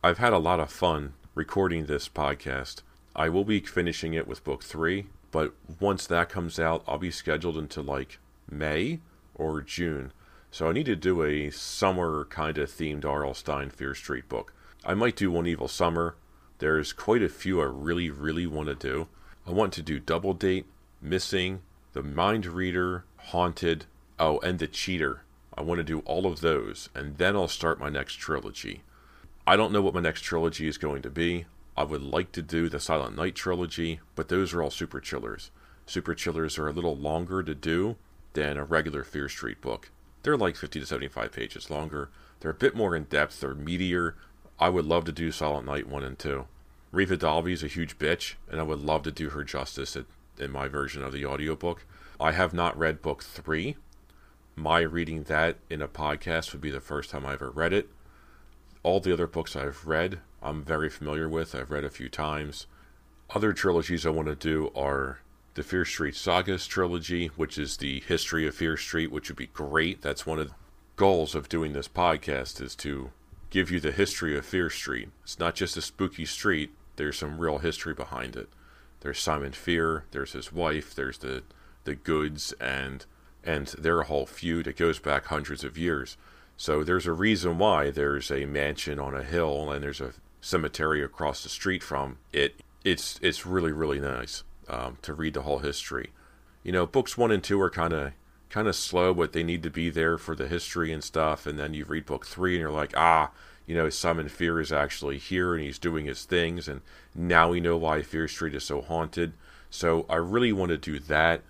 I've 0.03 0.19
had 0.19 0.33
a 0.33 0.37
lot 0.37 0.59
of 0.59 0.71
fun 0.71 1.13
recording 1.33 1.87
this 1.87 2.07
podcast. 2.07 2.83
I 3.15 3.29
will 3.29 3.43
be 3.43 3.59
finishing 3.59 4.13
it 4.13 4.27
with 4.27 4.43
book 4.43 4.63
three, 4.63 5.07
but 5.31 5.55
once 5.79 6.05
that 6.05 6.29
comes 6.29 6.59
out, 6.59 6.83
I'll 6.87 6.99
be 6.99 7.09
scheduled 7.09 7.57
into 7.57 7.81
like 7.81 8.19
May 8.47 8.99
or 9.33 9.61
June. 9.61 10.13
So 10.51 10.69
I 10.69 10.73
need 10.73 10.85
to 10.85 10.95
do 10.95 11.23
a 11.23 11.49
summer 11.49 12.25
kind 12.29 12.59
of 12.59 12.69
themed 12.69 13.03
R.L. 13.03 13.33
Stine 13.33 13.71
Fear 13.71 13.95
Street 13.95 14.29
book. 14.29 14.53
I 14.85 14.93
might 14.93 15.15
do 15.15 15.31
One 15.31 15.47
Evil 15.47 15.67
Summer. 15.67 16.17
There's 16.59 16.93
quite 16.93 17.23
a 17.23 17.29
few 17.29 17.59
I 17.59 17.65
really, 17.65 18.11
really 18.11 18.45
want 18.45 18.69
to 18.69 18.75
do. 18.75 19.07
I 19.47 19.51
want 19.51 19.73
to 19.73 19.81
do 19.81 19.99
Double 19.99 20.35
Date, 20.35 20.67
Missing, 21.01 21.61
The 21.93 22.01
Mind 22.01 22.45
Reader, 22.45 23.05
Haunted, 23.17 23.85
oh, 24.17 24.39
and 24.39 24.57
The 24.57 24.67
Cheater. 24.67 25.21
I 25.53 25.61
want 25.61 25.79
to 25.79 25.83
do 25.83 25.99
all 25.99 26.25
of 26.25 26.41
those, 26.41 26.89
and 26.95 27.17
then 27.17 27.35
I'll 27.35 27.47
start 27.47 27.79
my 27.79 27.89
next 27.89 28.15
trilogy. 28.15 28.81
I 29.45 29.55
don't 29.55 29.71
know 29.71 29.81
what 29.81 29.93
my 29.93 30.01
next 30.01 30.21
trilogy 30.21 30.67
is 30.67 30.77
going 30.77 31.01
to 31.03 31.09
be. 31.09 31.45
I 31.75 31.83
would 31.83 32.01
like 32.01 32.31
to 32.33 32.41
do 32.41 32.69
the 32.69 32.79
Silent 32.79 33.15
Night 33.15 33.35
trilogy, 33.35 33.99
but 34.15 34.29
those 34.29 34.53
are 34.53 34.61
all 34.63 34.71
super 34.71 34.99
chillers. 34.99 35.51
Super 35.85 36.15
chillers 36.15 36.57
are 36.57 36.67
a 36.67 36.73
little 36.73 36.97
longer 36.97 37.43
to 37.43 37.55
do 37.55 37.95
than 38.33 38.57
a 38.57 38.65
regular 38.65 39.03
Fear 39.03 39.29
Street 39.29 39.61
book. 39.61 39.91
They're 40.23 40.35
like 40.35 40.55
50 40.55 40.79
to 40.79 40.85
75 40.85 41.31
pages 41.31 41.69
longer. 41.69 42.09
They're 42.39 42.51
a 42.51 42.55
bit 42.55 42.75
more 42.75 42.95
in 42.95 43.03
depth, 43.03 43.39
they're 43.39 43.55
meatier. 43.55 44.13
I 44.59 44.69
would 44.69 44.85
love 44.85 45.05
to 45.05 45.11
do 45.11 45.31
Silent 45.31 45.65
Night 45.65 45.87
1 45.87 46.03
and 46.03 46.17
2. 46.17 46.45
Reva 46.91 47.17
Dalby 47.17 47.53
is 47.53 47.63
a 47.63 47.67
huge 47.67 47.99
bitch, 47.99 48.35
and 48.49 48.59
I 48.59 48.63
would 48.63 48.79
love 48.79 49.03
to 49.03 49.11
do 49.11 49.29
her 49.29 49.43
justice 49.43 49.95
in 50.39 50.51
my 50.51 50.67
version 50.67 51.03
of 51.03 51.11
the 51.11 51.25
audiobook. 51.25 51.85
I 52.19 52.31
have 52.31 52.53
not 52.53 52.77
read 52.77 53.01
book 53.01 53.23
3. 53.23 53.75
My 54.55 54.79
reading 54.79 55.23
that 55.23 55.57
in 55.69 55.81
a 55.81 55.87
podcast 55.87 56.51
would 56.51 56.61
be 56.61 56.71
the 56.71 56.79
first 56.79 57.11
time 57.11 57.25
I 57.25 57.33
ever 57.33 57.51
read 57.51 57.73
it 57.73 57.89
all 58.87 59.01
the 59.01 59.11
other 59.11 59.27
books 59.27 59.53
I've 59.53 59.85
read, 59.85 60.19
I'm 60.41 60.63
very 60.63 60.89
familiar 60.89 61.27
with. 61.27 61.53
I've 61.53 61.71
read 61.71 61.83
a 61.83 61.89
few 61.89 62.07
times. 62.07 62.67
Other 63.35 63.51
trilogies 63.51 64.05
I 64.05 64.11
want 64.11 64.29
to 64.29 64.35
do 64.35 64.71
are 64.77 65.19
the 65.55 65.63
Fear 65.63 65.83
Street 65.83 66.15
Sagas 66.15 66.65
trilogy, 66.65 67.27
which 67.35 67.57
is 67.57 67.75
the 67.75 67.99
history 67.99 68.47
of 68.47 68.55
Fear 68.55 68.77
Street, 68.77 69.11
which 69.11 69.27
would 69.27 69.35
be 69.35 69.47
great. 69.47 70.01
That's 70.01 70.25
one 70.25 70.39
of 70.39 70.47
the 70.47 70.55
goals 70.95 71.35
of 71.35 71.49
doing 71.49 71.73
this 71.73 71.89
podcast 71.89 72.61
is 72.61 72.75
to 72.77 73.11
give 73.49 73.69
you 73.71 73.81
the 73.81 73.91
history 73.91 74.37
of 74.37 74.45
Fear 74.45 74.69
Street. 74.69 75.09
It's 75.23 75.37
not 75.37 75.55
just 75.55 75.75
a 75.75 75.81
spooky 75.81 76.25
street, 76.25 76.71
there's 76.95 77.17
some 77.17 77.39
real 77.39 77.57
history 77.57 77.93
behind 77.93 78.37
it. 78.37 78.47
There's 79.07 79.19
Simon 79.19 79.53
Fear, 79.53 80.03
there's 80.11 80.33
his 80.33 80.51
wife, 80.51 80.93
there's 80.93 81.19
the 81.19 81.43
the 81.85 81.95
Goodes 81.95 82.51
and 82.59 83.05
and 83.41 83.67
their 83.67 84.01
whole 84.03 84.25
feud. 84.25 84.67
It 84.67 84.75
goes 84.75 84.99
back 84.99 85.27
hundreds 85.27 85.63
of 85.63 85.77
years. 85.77 86.17
So 86.57 86.83
there's 86.83 87.07
a 87.07 87.13
reason 87.13 87.57
why 87.57 87.89
there's 87.89 88.29
a 88.29 88.43
mansion 88.43 88.99
on 88.99 89.15
a 89.15 89.23
hill 89.23 89.71
and 89.71 89.81
there's 89.81 90.01
a 90.01 90.11
cemetery 90.41 91.01
across 91.01 91.41
the 91.41 91.47
street 91.47 91.83
from 91.83 92.17
it. 92.33 92.55
It's 92.83 93.17
it's 93.21 93.45
really 93.45 93.71
really 93.71 94.01
nice 94.01 94.43
um, 94.67 94.97
to 95.03 95.13
read 95.13 95.35
the 95.35 95.43
whole 95.43 95.59
history. 95.59 96.09
you 96.63 96.73
know, 96.73 96.85
books 96.85 97.17
one 97.17 97.31
and 97.31 97.41
two 97.41 97.61
are 97.61 97.69
kind 97.69 97.93
of 97.93 98.11
kind 98.49 98.67
of 98.67 98.75
slow, 98.75 99.13
but 99.13 99.31
they 99.31 99.43
need 99.43 99.63
to 99.63 99.69
be 99.69 99.89
there 99.89 100.17
for 100.17 100.35
the 100.35 100.49
history 100.49 100.91
and 100.91 101.01
stuff. 101.01 101.47
And 101.47 101.57
then 101.57 101.73
you 101.73 101.85
read 101.85 102.05
book 102.05 102.25
three, 102.25 102.55
and 102.55 102.59
you're 102.61 102.71
like, 102.71 102.91
ah, 102.97 103.31
you 103.67 103.75
know, 103.75 103.89
Simon 103.89 104.29
Fear 104.29 104.61
is 104.61 104.71
actually 104.71 105.17
here 105.17 105.53
and 105.53 105.63
he's 105.63 105.77
doing 105.77 106.05
his 106.05 106.23
things, 106.23 106.67
and 106.67 106.81
now 107.13 107.49
we 107.51 107.59
know 107.59 107.77
why 107.77 108.01
Fear 108.01 108.27
Street 108.27 108.55
is 108.55 108.63
so 108.63 108.81
haunted. 108.81 109.33
So 109.69 110.05
I 110.09 110.15
really 110.15 110.53
want 110.53 110.69
to 110.69 110.77
do 110.77 110.97
that. 110.99 111.41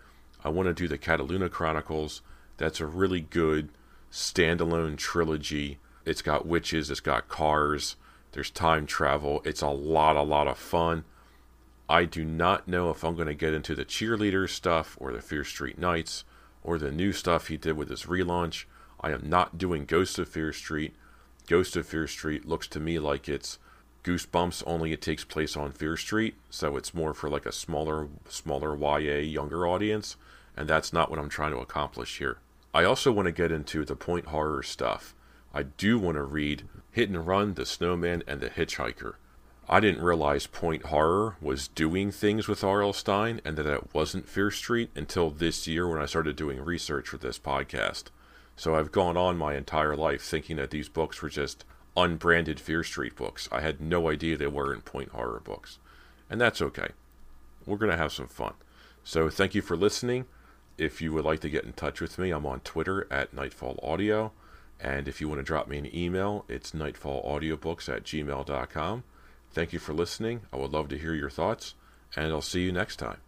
I 0.43 0.49
want 0.49 0.67
to 0.67 0.73
do 0.73 0.88
the 0.88 0.97
Cataluna 0.97 1.49
Chronicles. 1.49 2.21
That's 2.58 2.82
a 2.82 2.88
really 2.88 3.21
good 3.21 3.69
standalone 4.12 4.97
trilogy. 4.97 5.77
It's 6.06 6.23
got 6.23 6.47
witches, 6.47 6.89
it's 6.89 6.99
got 6.99 7.27
cars, 7.27 7.97
there's 8.32 8.49
time 8.49 8.86
travel. 8.86 9.41
It's 9.45 9.62
a 9.62 9.69
lot, 9.69 10.15
a 10.15 10.23
lot 10.23 10.47
of 10.47 10.58
fun. 10.58 11.03
I 11.89 12.06
do 12.06 12.25
not 12.25 12.67
know 12.67 12.89
if 12.89 13.03
I'm 13.03 13.15
going 13.15 13.27
to 13.27 13.34
get 13.34 13.53
into 13.53 13.75
the 13.75 13.86
cheerleader 13.86 14.49
stuff 14.49 14.97
or 14.99 15.13
the 15.13 15.21
Fear 15.21 15.43
Street 15.43 15.77
Nights 15.77 16.23
or 16.63 16.77
the 16.77 16.91
new 16.91 17.13
stuff 17.13 17.47
he 17.47 17.58
did 17.58 17.77
with 17.77 17.89
his 17.89 18.03
relaunch. 18.03 18.65
I 18.99 19.12
am 19.12 19.30
not 19.30 19.58
doing 19.58 19.86
Ghost 19.86 20.19
of 20.19 20.27
Fear 20.27 20.51
Street. 20.53 20.95
Ghost 21.47 21.75
of 21.75 21.88
Fear 21.88 22.07
Street 22.07 22.45
looks 22.45 22.67
to 22.67 22.79
me 22.79 22.99
like 22.99 23.27
it's 23.27 23.57
Goosebumps 24.03 24.63
only 24.65 24.93
it 24.93 25.01
takes 25.01 25.23
place 25.23 25.57
on 25.57 25.71
Fear 25.71 25.97
Street, 25.97 26.36
so 26.49 26.77
it's 26.77 26.93
more 26.93 27.13
for 27.13 27.29
like 27.29 27.45
a 27.45 27.51
smaller 27.51 28.10
smaller 28.29 28.77
YA 28.77 29.17
younger 29.17 29.65
audience, 29.65 30.17
and 30.55 30.67
that's 30.67 30.93
not 30.93 31.10
what 31.10 31.19
I'm 31.19 31.29
trying 31.29 31.51
to 31.51 31.60
accomplish 31.60 32.19
here. 32.19 32.38
I 32.73 32.83
also 32.83 33.12
want 33.12 33.25
to 33.25 33.31
get 33.31 33.51
into 33.51 33.86
the 33.86 33.95
point 33.95 34.27
horror 34.27 34.62
stuff. 34.62 35.15
I 35.53 35.63
do 35.63 35.97
want 35.97 36.15
to 36.15 36.23
read 36.23 36.63
Hit 36.91 37.10
and 37.10 37.25
Run, 37.25 37.53
The 37.55 37.65
Snowman, 37.65 38.23
and 38.27 38.41
The 38.41 38.49
Hitchhiker. 38.49 39.15
I 39.69 39.79
didn't 39.81 40.03
realize 40.03 40.47
Point 40.47 40.86
Horror 40.86 41.36
was 41.41 41.67
doing 41.67 42.12
things 42.12 42.47
with 42.47 42.63
R.L. 42.63 42.93
Stine 42.93 43.41
and 43.43 43.57
that 43.57 43.65
it 43.65 43.93
wasn't 43.93 44.29
Fear 44.29 44.51
Street 44.51 44.91
until 44.95 45.29
this 45.29 45.67
year 45.67 45.88
when 45.89 46.01
I 46.01 46.05
started 46.05 46.38
doing 46.38 46.63
research 46.63 47.10
for 47.10 47.17
this 47.17 47.38
podcast. 47.38 48.05
So 48.58 48.76
I've 48.76 48.91
gone 48.91 49.15
on 49.15 49.38
my 49.38 49.56
entire 49.56 49.96
life 49.96 50.22
thinking 50.22 50.58
that 50.58 50.72
these 50.72 50.89
books 50.89 51.22
were 51.22 51.30
just 51.30 51.63
unbranded 51.96 52.60
Fear 52.60 52.84
Street 52.84 53.15
books. 53.15 53.48
I 53.52 53.62
had 53.62 53.80
no 53.80 54.10
idea 54.10 54.36
they 54.36 54.48
weren't 54.48 54.84
Point 54.84 55.10
Horror 55.10 55.41
books. 55.43 55.78
And 56.30 56.41
that's 56.41 56.62
okay. 56.62 56.89
We're 57.65 57.78
going 57.78 57.91
to 57.91 57.98
have 57.98 58.12
some 58.12 58.28
fun. 58.28 58.56
So 59.04 59.30
thank 59.30 59.56
you 59.56 59.62
for 59.62 59.78
listening. 59.78 60.26
If 60.78 61.02
you 61.02 61.13
would 61.13 61.24
like 61.24 61.39
to 61.41 61.50
get 61.50 61.65
in 61.65 61.74
touch 61.74 62.02
with 62.02 62.17
me, 62.17 62.32
I'm 62.32 62.46
on 62.46 62.60
Twitter 62.62 63.08
at 63.12 63.34
Nightfall 63.34 63.80
Audio. 63.82 64.32
And 64.80 65.08
if 65.08 65.22
you 65.22 65.30
want 65.30 65.39
to 65.39 65.43
drop 65.43 65.67
me 65.67 65.78
an 65.78 65.96
email, 65.96 66.43
it's 66.48 66.72
nightfallaudiobooks 66.72 67.89
at 67.96 68.04
gmail.com. 68.04 69.04
Thank 69.52 69.74
you 69.74 69.80
for 69.80 69.93
listening. 69.93 70.41
I 70.52 70.58
would 70.58 70.72
love 70.72 70.89
to 70.89 70.98
hear 70.98 71.13
your 71.13 71.30
thoughts, 71.30 71.76
and 72.15 72.32
I'll 72.32 72.41
see 72.41 72.62
you 72.62 72.72
next 72.72 72.98
time. 72.98 73.26